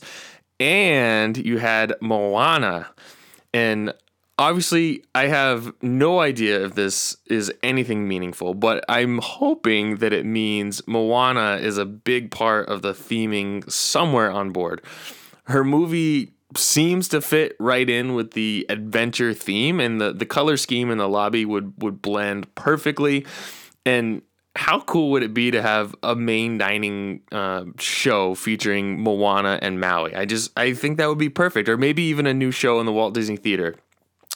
and 0.59 1.37
you 1.37 1.57
had 1.57 1.95
Moana. 1.99 2.87
And 3.53 3.93
obviously, 4.39 5.03
I 5.13 5.27
have 5.27 5.73
no 5.81 6.21
idea 6.21 6.63
if 6.65 6.75
this 6.75 7.17
is 7.25 7.51
anything 7.61 8.07
meaningful, 8.07 8.53
but 8.53 8.85
I'm 8.87 9.17
hoping 9.17 9.97
that 9.97 10.13
it 10.13 10.25
means 10.25 10.85
Moana 10.87 11.57
is 11.61 11.77
a 11.77 11.85
big 11.85 12.31
part 12.31 12.69
of 12.69 12.83
the 12.83 12.93
theming 12.93 13.69
somewhere 13.69 14.31
on 14.31 14.51
board. 14.51 14.81
Her 15.45 15.65
movie 15.65 16.36
seems 16.55 17.07
to 17.09 17.21
fit 17.21 17.55
right 17.59 17.89
in 17.89 18.13
with 18.13 18.31
the 18.31 18.65
adventure 18.69 19.33
theme 19.33 19.79
and 19.79 19.99
the, 19.99 20.13
the 20.13 20.25
color 20.25 20.55
scheme 20.55 20.89
in 20.89 20.97
the 20.97 21.09
lobby 21.09 21.45
would 21.45 21.73
would 21.81 22.01
blend 22.01 22.53
perfectly 22.55 23.25
and 23.85 24.21
how 24.57 24.79
cool 24.81 25.11
would 25.11 25.23
it 25.23 25.33
be 25.33 25.51
to 25.51 25.61
have 25.61 25.95
a 26.03 26.15
main 26.15 26.57
dining 26.57 27.21
uh, 27.31 27.63
show 27.79 28.33
featuring 28.35 28.99
Moana 28.99 29.59
and 29.61 29.79
Maui? 29.79 30.15
I 30.15 30.25
just 30.25 30.51
I 30.57 30.73
think 30.73 30.97
that 30.97 31.07
would 31.07 31.17
be 31.19 31.29
perfect, 31.29 31.69
or 31.69 31.77
maybe 31.77 32.01
even 32.03 32.25
a 32.25 32.33
new 32.33 32.51
show 32.51 32.79
in 32.79 32.85
the 32.85 32.91
Walt 32.91 33.13
Disney 33.13 33.37
Theater. 33.37 33.75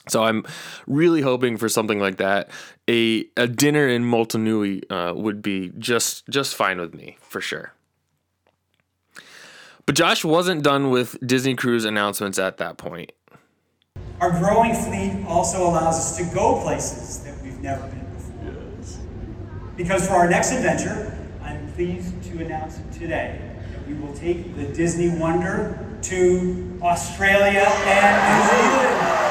So 0.07 0.23
I'm 0.23 0.45
really 0.87 1.21
hoping 1.21 1.57
for 1.57 1.67
something 1.69 1.99
like 1.99 2.17
that. 2.17 2.49
A 2.87 3.25
a 3.35 3.47
dinner 3.47 3.87
in 3.87 4.03
Motunui 4.03 4.83
uh, 4.91 5.13
would 5.15 5.41
be 5.41 5.71
just 5.77 6.27
just 6.29 6.55
fine 6.55 6.79
with 6.79 6.93
me 6.93 7.17
for 7.21 7.41
sure. 7.41 7.73
But 9.85 9.95
Josh 9.95 10.23
wasn't 10.23 10.63
done 10.63 10.89
with 10.89 11.17
Disney 11.25 11.55
Cruise 11.55 11.85
announcements 11.85 12.37
at 12.37 12.57
that 12.57 12.77
point. 12.77 13.11
Our 14.19 14.31
growing 14.31 14.75
fleet 14.75 15.25
also 15.27 15.63
allows 15.67 15.95
us 15.95 16.17
to 16.17 16.35
go 16.35 16.61
places 16.61 17.23
that 17.23 17.41
we've 17.41 17.59
never 17.59 17.81
been 17.87 18.05
before. 18.13 18.53
Yes. 18.79 18.99
Because 19.75 20.07
for 20.07 20.13
our 20.13 20.29
next 20.29 20.51
adventure, 20.51 21.17
I'm 21.41 21.71
pleased 21.73 22.21
to 22.25 22.45
announce 22.45 22.79
today 22.95 23.41
that 23.73 23.87
we 23.87 23.95
will 23.95 24.13
take 24.13 24.55
the 24.55 24.65
Disney 24.65 25.09
Wonder 25.17 25.83
to 26.03 26.79
Australia 26.83 27.65
and 27.65 28.37
New 28.37 28.43
Zealand. 28.49 29.21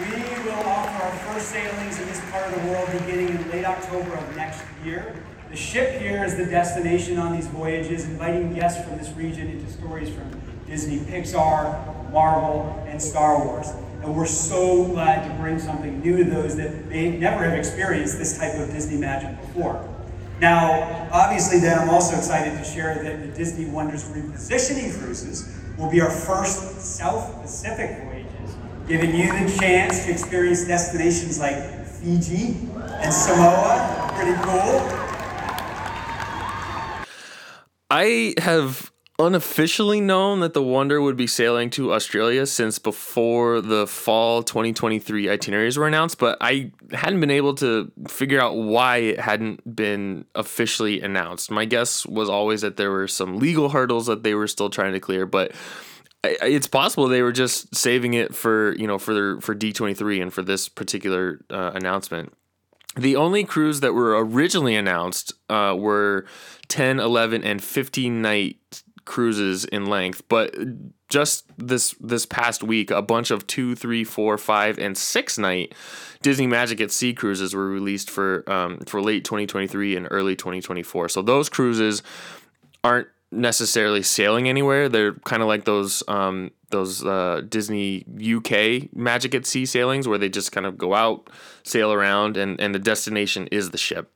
We 0.00 0.50
will 0.50 0.64
offer 0.68 1.04
our 1.04 1.12
first 1.32 1.48
sailings 1.50 2.00
in 2.00 2.06
this 2.08 2.20
part 2.30 2.52
of 2.52 2.60
the 2.60 2.68
world 2.68 2.88
beginning 2.92 3.28
in 3.28 3.50
late 3.50 3.64
October 3.64 4.14
of 4.14 4.36
next 4.36 4.62
year. 4.84 5.14
The 5.50 5.56
ship 5.56 6.00
here 6.00 6.24
is 6.24 6.36
the 6.36 6.44
destination 6.44 7.18
on 7.18 7.32
these 7.32 7.48
voyages, 7.48 8.04
inviting 8.04 8.54
guests 8.54 8.86
from 8.86 8.96
this 8.98 9.10
region 9.16 9.48
into 9.48 9.68
stories 9.72 10.08
from 10.08 10.30
Disney, 10.68 10.98
Pixar, 11.00 12.12
Marvel, 12.12 12.84
and 12.86 13.02
Star 13.02 13.44
Wars. 13.44 13.66
And 14.04 14.14
we're 14.14 14.26
so 14.26 14.84
glad 14.84 15.26
to 15.26 15.34
bring 15.42 15.58
something 15.58 15.98
new 16.02 16.18
to 16.18 16.24
those 16.24 16.56
that 16.56 16.86
may 16.86 17.18
never 17.18 17.42
have 17.42 17.58
experienced 17.58 18.16
this 18.16 18.38
type 18.38 18.54
of 18.60 18.70
Disney 18.70 18.96
magic 18.96 19.40
before. 19.40 19.84
Now, 20.40 21.08
obviously, 21.10 21.58
then 21.58 21.80
I'm 21.80 21.90
also 21.90 22.16
excited 22.16 22.56
to 22.56 22.62
share 22.62 23.02
that 23.02 23.20
the 23.20 23.36
Disney 23.36 23.64
Wonders 23.64 24.04
repositioning 24.04 24.96
cruises 25.00 25.52
will 25.76 25.90
be 25.90 26.00
our 26.00 26.10
first 26.10 26.80
South 26.80 27.42
Pacific 27.42 28.04
voyages, 28.04 28.54
giving 28.86 29.16
you 29.16 29.32
the 29.32 29.58
chance 29.58 30.04
to 30.04 30.12
experience 30.12 30.64
destinations 30.64 31.40
like 31.40 31.86
Fiji 31.86 32.56
and 33.02 33.12
Samoa. 33.12 34.12
Pretty 34.14 34.40
cool. 34.42 34.99
I 37.90 38.34
have 38.38 38.92
unofficially 39.18 40.00
known 40.00 40.40
that 40.40 40.54
the 40.54 40.62
Wonder 40.62 41.00
would 41.00 41.16
be 41.16 41.26
sailing 41.26 41.68
to 41.70 41.92
Australia 41.92 42.46
since 42.46 42.78
before 42.78 43.60
the 43.60 43.86
fall 43.86 44.42
2023 44.42 45.28
itineraries 45.28 45.76
were 45.76 45.86
announced, 45.86 46.18
but 46.18 46.38
I 46.40 46.72
hadn't 46.92 47.20
been 47.20 47.30
able 47.30 47.54
to 47.56 47.92
figure 48.08 48.40
out 48.40 48.56
why 48.56 48.98
it 48.98 49.20
hadn't 49.20 49.76
been 49.76 50.24
officially 50.34 51.02
announced. 51.02 51.50
My 51.50 51.66
guess 51.66 52.06
was 52.06 52.28
always 52.28 52.62
that 52.62 52.76
there 52.76 52.90
were 52.90 53.08
some 53.08 53.38
legal 53.38 53.68
hurdles 53.68 54.06
that 54.06 54.22
they 54.22 54.34
were 54.34 54.46
still 54.46 54.70
trying 54.70 54.92
to 54.92 55.00
clear, 55.00 55.26
but 55.26 55.52
it's 56.22 56.66
possible 56.66 57.08
they 57.08 57.22
were 57.22 57.32
just 57.32 57.74
saving 57.74 58.14
it 58.14 58.34
for 58.34 58.74
you 58.76 58.86
know 58.86 58.98
for 58.98 59.40
for 59.40 59.54
D23 59.54 60.22
and 60.22 60.32
for 60.32 60.42
this 60.42 60.68
particular 60.68 61.40
uh, 61.50 61.72
announcement. 61.74 62.32
The 62.96 63.16
only 63.16 63.44
cruise 63.44 63.80
that 63.80 63.94
were 63.94 64.18
originally 64.18 64.74
announced 64.74 65.32
uh, 65.48 65.76
were 65.78 66.26
10, 66.68 66.98
11, 66.98 67.44
and 67.44 67.62
15 67.62 68.20
night 68.20 68.82
cruises 69.04 69.64
in 69.64 69.86
length, 69.86 70.22
but 70.28 70.54
just 71.08 71.44
this 71.58 71.94
this 72.00 72.24
past 72.26 72.62
week, 72.62 72.90
a 72.90 73.02
bunch 73.02 73.30
of 73.30 73.46
two, 73.46 73.74
three, 73.74 74.04
four, 74.04 74.38
five, 74.38 74.78
and 74.78 74.96
six 74.96 75.36
night 75.36 75.74
Disney 76.22 76.46
Magic 76.46 76.80
at 76.80 76.90
Sea 76.90 77.12
cruises 77.12 77.54
were 77.54 77.68
released 77.68 78.10
for 78.10 78.48
um, 78.50 78.78
for 78.86 79.02
late 79.02 79.24
2023 79.24 79.96
and 79.96 80.06
early 80.10 80.36
2024. 80.36 81.08
So 81.08 81.22
those 81.22 81.48
cruises 81.48 82.02
aren't 82.84 83.08
necessarily 83.32 84.02
sailing 84.02 84.48
anywhere. 84.48 84.88
They're 84.88 85.14
kind 85.14 85.42
of 85.42 85.48
like 85.48 85.64
those 85.64 86.02
um, 86.08 86.50
those 86.70 87.04
uh, 87.04 87.42
Disney 87.48 88.04
UK 88.08 88.94
Magic 88.94 89.34
at 89.34 89.46
Sea 89.46 89.66
sailings 89.66 90.08
where 90.08 90.18
they 90.18 90.28
just 90.28 90.52
kind 90.52 90.66
of 90.66 90.78
go 90.78 90.94
out, 90.94 91.30
sail 91.62 91.92
around, 91.92 92.36
and 92.36 92.60
and 92.60 92.74
the 92.74 92.78
destination 92.78 93.46
is 93.48 93.70
the 93.70 93.78
ship. 93.78 94.10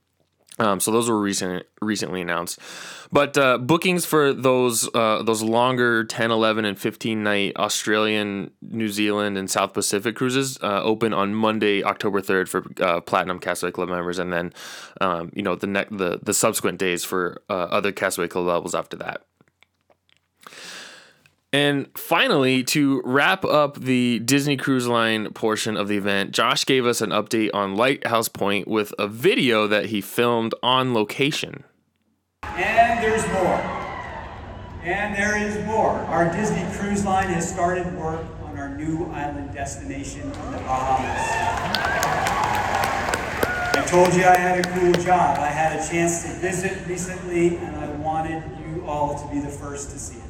Um, 0.59 0.79
so 0.79 0.93
those 0.93 1.11
were 1.11 1.19
recent, 1.19 1.67
recently 1.83 2.21
announced, 2.21 2.61
but 3.11 3.37
uh, 3.37 3.59
bookings 3.59 4.07
for 4.07 4.33
those 4.33 4.89
uh, 4.95 5.21
those 5.25 5.43
longer 5.43 6.05
10, 6.05 6.31
11, 6.31 6.65
and 6.65 6.79
15 6.79 7.25
night 7.25 7.57
Australian, 7.57 8.53
New 8.63 8.89
Zealand, 8.89 9.37
and 9.37 9.51
South 9.51 9.73
Pacific 9.73 10.15
cruises 10.15 10.57
uh, 10.63 10.81
open 10.83 11.13
on 11.13 11.35
Monday, 11.35 11.83
October 11.83 12.21
3rd 12.21 12.49
for 12.49 12.65
uh, 12.81 13.01
Platinum 13.01 13.41
Castaway 13.41 13.73
Club 13.73 13.89
members, 13.89 14.21
and 14.21 14.33
then 14.33 14.53
um, 15.01 15.33
you 15.35 15.43
know 15.43 15.57
the 15.57 15.67
ne- 15.67 15.89
the 15.91 16.21
the 16.23 16.35
subsequent 16.35 16.79
days 16.79 17.05
for 17.05 17.43
uh, 17.51 17.55
other 17.55 17.91
Castaway 17.91 18.29
Club 18.29 18.47
levels 18.47 18.77
after 18.77 18.97
that. 18.99 19.23
And 21.55 21.87
finally, 21.97 22.65
to 22.65 23.01
wrap 23.05 23.45
up 23.45 23.79
the 23.79 24.19
Disney 24.19 24.57
Cruise 24.57 24.89
Line 24.89 25.33
portion 25.35 25.77
of 25.77 25.87
the 25.87 25.97
event, 25.97 26.33
Josh 26.33 26.67
gave 26.67 26.85
us 26.85 27.01
an 27.01 27.11
update 27.11 27.51
on 27.55 27.77
Lighthouse 27.77 28.27
Point 28.27 28.67
with 28.67 28.93
a 28.99 29.07
video 29.07 29.69
that 29.69 29.87
he 29.87 30.01
filmed 30.01 30.53
on 30.65 30.93
location. 30.93 31.63
And 32.43 33.01
there's 33.01 33.25
more. 33.29 33.61
And 34.83 35.15
there 35.15 35.39
is 35.41 35.65
more. 35.65 35.91
Our 35.91 36.29
Disney 36.33 36.67
Cruise 36.77 37.05
Line 37.05 37.29
has 37.29 37.49
started 37.49 37.87
work 37.97 38.27
on 38.43 38.59
our 38.59 38.77
new 38.77 39.05
island 39.13 39.55
destination 39.55 40.23
in 40.23 40.51
the 40.51 40.59
Bahamas. 40.59 41.21
I 43.77 43.85
told 43.87 44.13
you 44.13 44.25
I 44.25 44.37
had 44.37 44.59
a 44.59 44.69
cool 44.71 44.93
job. 45.05 45.39
I 45.39 45.51
had 45.51 45.79
a 45.79 45.89
chance 45.89 46.25
to 46.25 46.31
visit 46.31 46.85
recently, 46.89 47.59
and 47.59 47.77
I 47.77 47.91
wanted 47.91 48.43
you 48.67 48.85
all 48.89 49.17
to 49.17 49.33
be 49.33 49.39
the 49.39 49.49
first 49.49 49.91
to 49.91 50.01
see 50.01 50.19
it. 50.19 50.24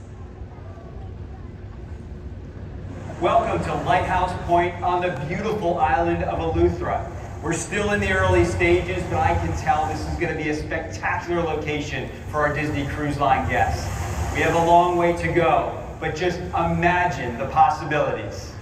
Welcome 3.24 3.64
to 3.64 3.74
Lighthouse 3.86 4.34
Point 4.46 4.74
on 4.82 5.00
the 5.00 5.18
beautiful 5.26 5.78
island 5.78 6.24
of 6.24 6.40
Eleuthera. 6.40 7.10
We're 7.42 7.54
still 7.54 7.92
in 7.92 8.00
the 8.00 8.12
early 8.12 8.44
stages, 8.44 9.02
but 9.04 9.14
I 9.14 9.34
can 9.36 9.56
tell 9.56 9.86
this 9.86 10.06
is 10.06 10.18
going 10.18 10.36
to 10.36 10.44
be 10.44 10.50
a 10.50 10.54
spectacular 10.54 11.40
location 11.40 12.10
for 12.30 12.40
our 12.40 12.54
Disney 12.54 12.86
Cruise 12.86 13.16
Line 13.18 13.48
guests. 13.48 13.82
We 14.34 14.42
have 14.42 14.54
a 14.54 14.66
long 14.66 14.98
way 14.98 15.16
to 15.16 15.32
go, 15.32 15.82
but 16.00 16.14
just 16.14 16.38
imagine 16.38 17.38
the 17.38 17.46
possibilities. 17.46 18.52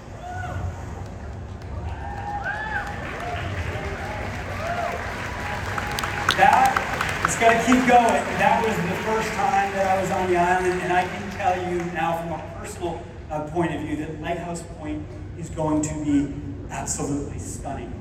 That 6.39 7.23
it's 7.25 7.37
going 7.37 7.59
to 7.59 7.65
keep 7.65 7.89
going. 7.89 8.23
That 8.39 8.63
was 8.65 8.77
the 8.77 9.03
first 9.03 9.29
time 9.33 9.73
that 9.73 9.89
I 9.89 10.01
was 10.01 10.11
on 10.13 10.31
the 10.31 10.37
island, 10.37 10.83
and 10.83 10.93
I 10.93 11.03
can 11.03 11.31
tell 11.33 11.57
you 11.69 11.79
now 11.95 12.17
from 12.19 12.31
a 12.35 12.61
personal 12.61 13.03
uh, 13.33 13.49
point 13.51 13.75
of 13.75 13.81
view 13.81 13.97
that 13.97 14.21
Lighthouse 14.21 14.63
Point 14.79 15.05
is 15.39 15.49
going 15.49 15.81
to 15.83 16.05
be 16.05 16.33
absolutely 16.71 17.39
stunning. 17.39 17.93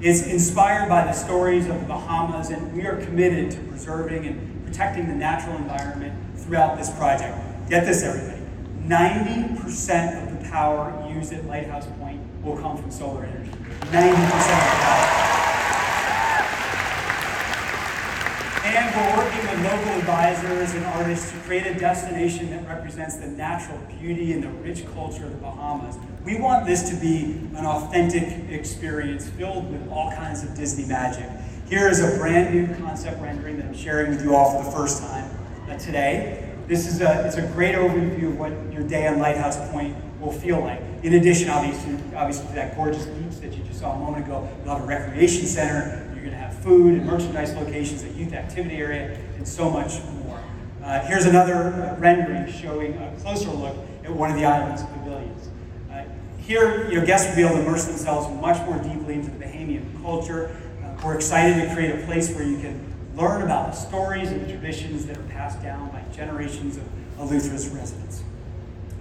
It's 0.00 0.22
inspired 0.22 0.88
by 0.88 1.04
the 1.04 1.12
stories 1.12 1.68
of 1.68 1.78
the 1.80 1.86
Bahamas, 1.86 2.50
and 2.50 2.72
we 2.72 2.86
are 2.86 2.96
committed 2.96 3.52
to 3.52 3.58
preserving 3.68 4.26
and 4.26 4.66
protecting 4.66 5.06
the 5.06 5.14
natural 5.14 5.56
environment 5.56 6.14
throughout 6.36 6.76
this 6.76 6.90
project. 6.90 7.36
Get 7.68 7.86
this, 7.86 8.02
everybody 8.02 8.38
90% 8.86 10.22
of 10.22 10.42
the 10.42 10.48
power 10.48 11.06
used 11.14 11.32
at 11.32 11.44
Lighthouse 11.44 11.86
Point 12.00 12.20
will 12.42 12.56
come 12.56 12.76
from 12.76 12.90
solar 12.90 13.24
energy. 13.24 13.50
90% 13.50 13.52
of 13.52 13.92
the 13.92 14.78
power. 14.82 15.30
And 18.64 19.16
we're 19.16 19.29
local 19.62 19.92
advisors 19.92 20.74
and 20.74 20.84
artists 20.86 21.32
to 21.32 21.38
create 21.40 21.66
a 21.66 21.74
destination 21.74 22.48
that 22.50 22.66
represents 22.66 23.16
the 23.16 23.26
natural 23.26 23.78
beauty 23.98 24.32
and 24.32 24.42
the 24.42 24.48
rich 24.48 24.86
culture 24.94 25.26
of 25.26 25.32
the 25.32 25.36
Bahamas. 25.36 25.96
We 26.24 26.40
want 26.40 26.64
this 26.66 26.88
to 26.88 26.96
be 26.96 27.38
an 27.56 27.66
authentic 27.66 28.50
experience 28.50 29.28
filled 29.28 29.70
with 29.70 29.86
all 29.90 30.12
kinds 30.12 30.42
of 30.42 30.54
Disney 30.54 30.86
magic. 30.86 31.28
Here 31.68 31.88
is 31.88 32.00
a 32.00 32.16
brand 32.16 32.54
new 32.54 32.74
concept 32.76 33.20
rendering 33.20 33.58
that 33.58 33.66
I'm 33.66 33.74
sharing 33.74 34.10
with 34.10 34.24
you 34.24 34.34
all 34.34 34.58
for 34.58 34.64
the 34.64 34.74
first 34.74 35.02
time 35.02 35.30
uh, 35.68 35.76
today. 35.76 36.50
This 36.66 36.86
is 36.86 37.02
a, 37.02 37.26
it's 37.26 37.36
a 37.36 37.46
great 37.48 37.74
overview 37.74 38.28
of 38.28 38.38
what 38.38 38.52
your 38.72 38.82
day 38.82 39.08
on 39.08 39.18
Lighthouse 39.18 39.58
Point 39.70 39.94
will 40.20 40.32
feel 40.32 40.60
like. 40.60 40.80
In 41.02 41.14
addition, 41.14 41.50
obviously, 41.50 41.94
obviously 42.16 42.46
to 42.48 42.54
that 42.54 42.76
gorgeous 42.76 43.04
beach 43.04 43.40
that 43.40 43.52
you 43.56 43.62
just 43.64 43.80
saw 43.80 43.94
a 43.94 43.98
moment 43.98 44.24
ago, 44.24 44.48
we'll 44.64 44.74
have 44.74 44.84
a 44.84 44.86
recreation 44.86 45.46
center, 45.46 46.10
you're 46.14 46.24
going 46.24 46.30
to 46.30 46.36
have 46.36 46.54
food 46.56 46.94
and 46.94 47.06
merchandise 47.06 47.54
locations, 47.54 48.04
a 48.04 48.08
youth 48.10 48.32
activity 48.32 48.76
area, 48.76 49.18
and 49.40 49.48
so 49.48 49.70
much 49.70 50.02
more. 50.22 50.38
Uh, 50.84 51.00
here's 51.06 51.24
another 51.24 51.96
rendering 51.98 52.46
showing 52.52 52.92
a 52.98 53.16
closer 53.22 53.48
look 53.48 53.74
at 54.04 54.10
one 54.10 54.30
of 54.30 54.36
the 54.36 54.44
island's 54.44 54.82
pavilions. 54.82 55.48
Uh, 55.90 56.04
here, 56.38 56.90
you 56.90 57.00
know, 57.00 57.06
guests 57.06 57.28
will 57.28 57.36
be 57.36 57.42
able 57.42 57.56
to 57.56 57.62
immerse 57.62 57.86
themselves 57.86 58.28
much 58.38 58.58
more 58.66 58.76
deeply 58.82 59.14
into 59.14 59.30
the 59.30 59.42
Bahamian 59.42 60.02
culture. 60.02 60.54
Uh, 60.84 60.94
we're 61.02 61.14
excited 61.14 61.66
to 61.66 61.74
create 61.74 62.02
a 62.02 62.04
place 62.04 62.30
where 62.34 62.44
you 62.44 62.58
can 62.58 62.84
learn 63.16 63.40
about 63.40 63.70
the 63.70 63.76
stories 63.76 64.30
and 64.30 64.42
the 64.42 64.52
traditions 64.52 65.06
that 65.06 65.16
are 65.16 65.22
passed 65.22 65.62
down 65.62 65.88
by 65.88 66.02
generations 66.14 66.76
of 66.76 66.82
Eleuthera's 67.18 67.66
residents. 67.70 68.22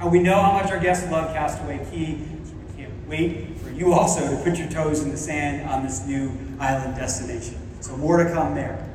Uh, 0.02 0.08
we 0.08 0.20
know 0.20 0.42
how 0.42 0.54
much 0.54 0.72
our 0.72 0.80
guests 0.80 1.12
love 1.12 1.34
Castaway 1.34 1.80
Cay, 1.92 2.18
so 2.46 2.54
we 2.56 2.82
can't 2.82 3.08
wait 3.10 3.58
for 3.58 3.72
you 3.72 3.92
also 3.92 4.22
to 4.22 4.42
put 4.42 4.58
your 4.58 4.70
toes 4.70 5.02
in 5.02 5.12
the 5.12 5.18
sand 5.18 5.70
on 5.70 5.84
this 5.84 6.06
new 6.06 6.32
island 6.62 6.96
destination. 6.96 7.60
So 7.82 7.98
more 7.98 8.24
to 8.24 8.32
come 8.32 8.56
there. 8.56 8.89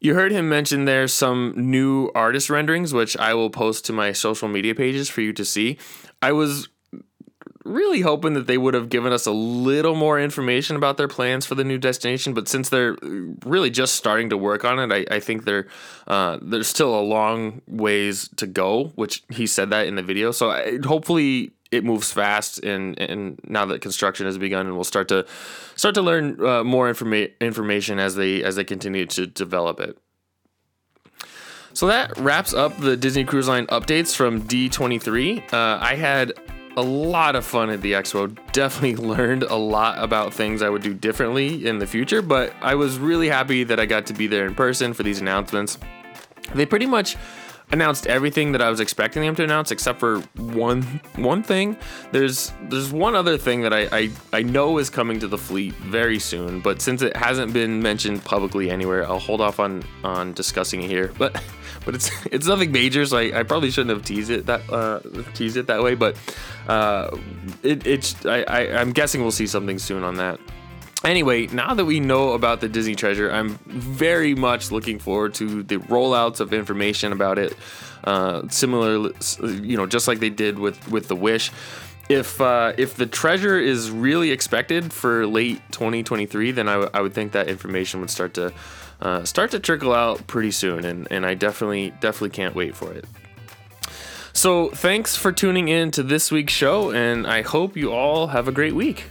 You 0.00 0.14
heard 0.14 0.32
him 0.32 0.48
mention 0.48 0.84
there 0.84 1.08
some 1.08 1.54
new 1.56 2.10
artist 2.14 2.50
renderings, 2.50 2.92
which 2.92 3.16
I 3.16 3.34
will 3.34 3.50
post 3.50 3.84
to 3.86 3.92
my 3.92 4.12
social 4.12 4.48
media 4.48 4.74
pages 4.74 5.08
for 5.08 5.20
you 5.20 5.32
to 5.32 5.44
see. 5.44 5.78
I 6.22 6.32
was 6.32 6.68
really 7.64 8.00
hoping 8.00 8.34
that 8.34 8.46
they 8.46 8.56
would 8.56 8.74
have 8.74 8.88
given 8.88 9.12
us 9.12 9.26
a 9.26 9.32
little 9.32 9.94
more 9.94 10.20
information 10.20 10.76
about 10.76 10.96
their 10.96 11.08
plans 11.08 11.44
for 11.44 11.54
the 11.54 11.64
new 11.64 11.78
destination, 11.78 12.32
but 12.32 12.48
since 12.48 12.68
they're 12.68 12.96
really 13.44 13.70
just 13.70 13.96
starting 13.96 14.30
to 14.30 14.36
work 14.36 14.64
on 14.64 14.78
it, 14.78 14.92
I, 15.10 15.16
I 15.16 15.20
think 15.20 15.44
they're 15.44 15.66
uh, 16.06 16.38
there's 16.40 16.68
still 16.68 16.98
a 16.98 17.02
long 17.02 17.62
ways 17.66 18.28
to 18.36 18.46
go. 18.46 18.92
Which 18.94 19.24
he 19.30 19.46
said 19.46 19.70
that 19.70 19.86
in 19.86 19.96
the 19.96 20.02
video, 20.02 20.30
so 20.30 20.50
I, 20.50 20.78
hopefully 20.84 21.52
it 21.70 21.84
moves 21.84 22.12
fast 22.12 22.62
and 22.64 22.98
and 22.98 23.40
now 23.44 23.64
that 23.66 23.80
construction 23.80 24.26
has 24.26 24.38
begun 24.38 24.66
and 24.66 24.74
we'll 24.74 24.84
start 24.84 25.08
to 25.08 25.26
start 25.74 25.94
to 25.94 26.02
learn 26.02 26.44
uh, 26.44 26.62
more 26.62 26.90
informa- 26.90 27.30
information 27.40 27.98
as 27.98 28.14
they 28.14 28.42
as 28.42 28.56
they 28.56 28.64
continue 28.64 29.06
to 29.06 29.26
develop 29.26 29.80
it. 29.80 29.98
So 31.72 31.88
that 31.88 32.16
wraps 32.16 32.54
up 32.54 32.78
the 32.78 32.96
Disney 32.96 33.24
Cruise 33.24 33.48
Line 33.48 33.66
updates 33.66 34.16
from 34.16 34.42
D23. 34.42 35.52
Uh, 35.52 35.78
I 35.78 35.94
had 35.94 36.32
a 36.76 36.82
lot 36.82 37.36
of 37.36 37.44
fun 37.44 37.68
at 37.68 37.82
the 37.82 37.92
expo. 37.92 38.34
Definitely 38.52 38.96
learned 39.14 39.42
a 39.42 39.56
lot 39.56 40.02
about 40.02 40.32
things 40.32 40.62
I 40.62 40.70
would 40.70 40.82
do 40.82 40.94
differently 40.94 41.66
in 41.66 41.78
the 41.78 41.86
future, 41.86 42.22
but 42.22 42.54
I 42.62 42.76
was 42.76 42.98
really 42.98 43.28
happy 43.28 43.64
that 43.64 43.78
I 43.78 43.84
got 43.84 44.06
to 44.06 44.14
be 44.14 44.26
there 44.26 44.46
in 44.46 44.54
person 44.54 44.94
for 44.94 45.02
these 45.02 45.20
announcements. 45.20 45.78
They 46.54 46.64
pretty 46.64 46.86
much 46.86 47.16
announced 47.72 48.06
everything 48.06 48.52
that 48.52 48.62
I 48.62 48.70
was 48.70 48.80
expecting 48.80 49.22
them 49.22 49.34
to 49.36 49.44
announce, 49.44 49.70
except 49.70 49.98
for 49.98 50.20
one 50.36 50.82
one 51.16 51.42
thing. 51.42 51.76
There's 52.12 52.52
there's 52.68 52.92
one 52.92 53.14
other 53.14 53.36
thing 53.36 53.62
that 53.62 53.72
I, 53.72 53.88
I, 53.92 54.10
I 54.32 54.42
know 54.42 54.78
is 54.78 54.90
coming 54.90 55.18
to 55.20 55.28
the 55.28 55.38
fleet 55.38 55.74
very 55.74 56.18
soon, 56.18 56.60
but 56.60 56.80
since 56.80 57.02
it 57.02 57.16
hasn't 57.16 57.52
been 57.52 57.82
mentioned 57.82 58.24
publicly 58.24 58.70
anywhere, 58.70 59.06
I'll 59.06 59.18
hold 59.18 59.40
off 59.40 59.60
on 59.60 59.82
on 60.04 60.32
discussing 60.32 60.82
it 60.82 60.88
here. 60.88 61.12
But 61.18 61.42
but 61.84 61.94
it's 61.94 62.10
it's 62.26 62.46
nothing 62.46 62.72
major, 62.72 63.04
so 63.06 63.18
I, 63.18 63.40
I 63.40 63.42
probably 63.42 63.70
shouldn't 63.70 63.96
have 63.96 64.04
teased 64.04 64.30
it 64.30 64.46
that 64.46 64.68
uh, 64.70 65.00
teased 65.34 65.56
it 65.56 65.66
that 65.66 65.82
way. 65.82 65.94
But 65.94 66.16
uh, 66.68 67.16
it, 67.62 67.86
it's 67.86 68.24
I, 68.26 68.42
I 68.42 68.80
I'm 68.80 68.92
guessing 68.92 69.22
we'll 69.22 69.32
see 69.32 69.46
something 69.46 69.78
soon 69.78 70.02
on 70.04 70.16
that. 70.16 70.38
Anyway, 71.04 71.46
now 71.48 71.74
that 71.74 71.84
we 71.84 72.00
know 72.00 72.32
about 72.32 72.60
the 72.60 72.68
Disney 72.68 72.94
Treasure, 72.94 73.30
I'm 73.30 73.58
very 73.66 74.34
much 74.34 74.72
looking 74.72 74.98
forward 74.98 75.34
to 75.34 75.62
the 75.62 75.76
rollouts 75.76 76.40
of 76.40 76.52
information 76.52 77.12
about 77.12 77.38
it. 77.38 77.54
Uh, 78.02 78.48
similar, 78.48 79.10
you 79.42 79.76
know, 79.76 79.86
just 79.86 80.08
like 80.08 80.20
they 80.20 80.30
did 80.30 80.58
with 80.58 80.88
with 80.90 81.08
the 81.08 81.16
Wish. 81.16 81.50
If 82.08 82.40
uh, 82.40 82.72
if 82.78 82.96
the 82.96 83.06
treasure 83.06 83.58
is 83.58 83.90
really 83.90 84.30
expected 84.30 84.92
for 84.92 85.26
late 85.26 85.60
2023, 85.72 86.52
then 86.52 86.68
I, 86.68 86.72
w- 86.74 86.90
I 86.94 87.00
would 87.00 87.14
think 87.14 87.32
that 87.32 87.48
information 87.48 88.00
would 88.00 88.10
start 88.10 88.34
to 88.34 88.52
uh, 89.00 89.24
start 89.24 89.50
to 89.50 89.60
trickle 89.60 89.92
out 89.92 90.26
pretty 90.26 90.52
soon, 90.52 90.84
and, 90.84 91.08
and 91.10 91.26
I 91.26 91.34
definitely 91.34 91.90
definitely 92.00 92.30
can't 92.30 92.54
wait 92.54 92.74
for 92.74 92.92
it. 92.92 93.04
So 94.32 94.70
thanks 94.70 95.16
for 95.16 95.32
tuning 95.32 95.68
in 95.68 95.90
to 95.92 96.02
this 96.02 96.30
week's 96.30 96.52
show, 96.52 96.90
and 96.90 97.26
I 97.26 97.42
hope 97.42 97.76
you 97.76 97.92
all 97.92 98.28
have 98.28 98.48
a 98.48 98.52
great 98.52 98.74
week. 98.74 99.06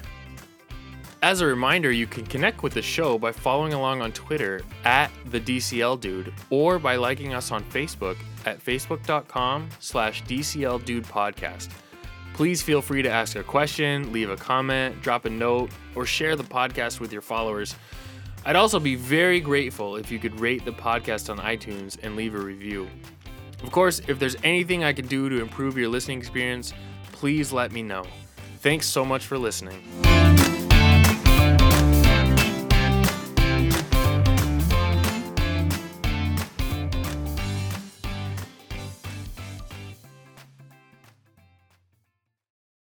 As 1.25 1.41
a 1.41 1.47
reminder, 1.47 1.91
you 1.91 2.05
can 2.05 2.23
connect 2.23 2.61
with 2.61 2.75
the 2.75 2.83
show 2.83 3.17
by 3.17 3.31
following 3.31 3.73
along 3.73 3.99
on 3.99 4.11
Twitter 4.11 4.61
at 4.83 5.09
the 5.31 5.39
DCL 5.39 5.99
Dude 5.99 6.31
or 6.51 6.77
by 6.77 6.97
liking 6.97 7.33
us 7.33 7.49
on 7.51 7.63
Facebook 7.63 8.15
at 8.45 8.63
facebook.com 8.63 9.67
slash 9.79 10.23
DCL 10.25 10.85
Dude 10.85 11.03
Podcast. 11.03 11.69
Please 12.35 12.61
feel 12.61 12.79
free 12.79 13.01
to 13.01 13.09
ask 13.09 13.35
a 13.38 13.43
question, 13.43 14.13
leave 14.13 14.29
a 14.29 14.35
comment, 14.35 15.01
drop 15.01 15.25
a 15.25 15.29
note, 15.31 15.71
or 15.95 16.05
share 16.05 16.35
the 16.35 16.43
podcast 16.43 16.99
with 16.99 17.11
your 17.11 17.23
followers. 17.23 17.73
I'd 18.45 18.55
also 18.55 18.79
be 18.79 18.93
very 18.93 19.39
grateful 19.39 19.95
if 19.95 20.11
you 20.11 20.19
could 20.19 20.39
rate 20.39 20.63
the 20.63 20.73
podcast 20.73 21.31
on 21.31 21.39
iTunes 21.39 21.97
and 22.03 22.15
leave 22.15 22.35
a 22.35 22.39
review. 22.39 22.88
Of 23.63 23.71
course, 23.71 23.99
if 24.07 24.19
there's 24.19 24.35
anything 24.43 24.83
I 24.83 24.93
can 24.93 25.07
do 25.07 25.27
to 25.29 25.41
improve 25.41 25.75
your 25.75 25.89
listening 25.89 26.19
experience, 26.19 26.71
please 27.13 27.51
let 27.51 27.71
me 27.71 27.81
know. 27.81 28.05
Thanks 28.59 28.85
so 28.85 29.03
much 29.03 29.25
for 29.25 29.39
listening. 29.39 29.81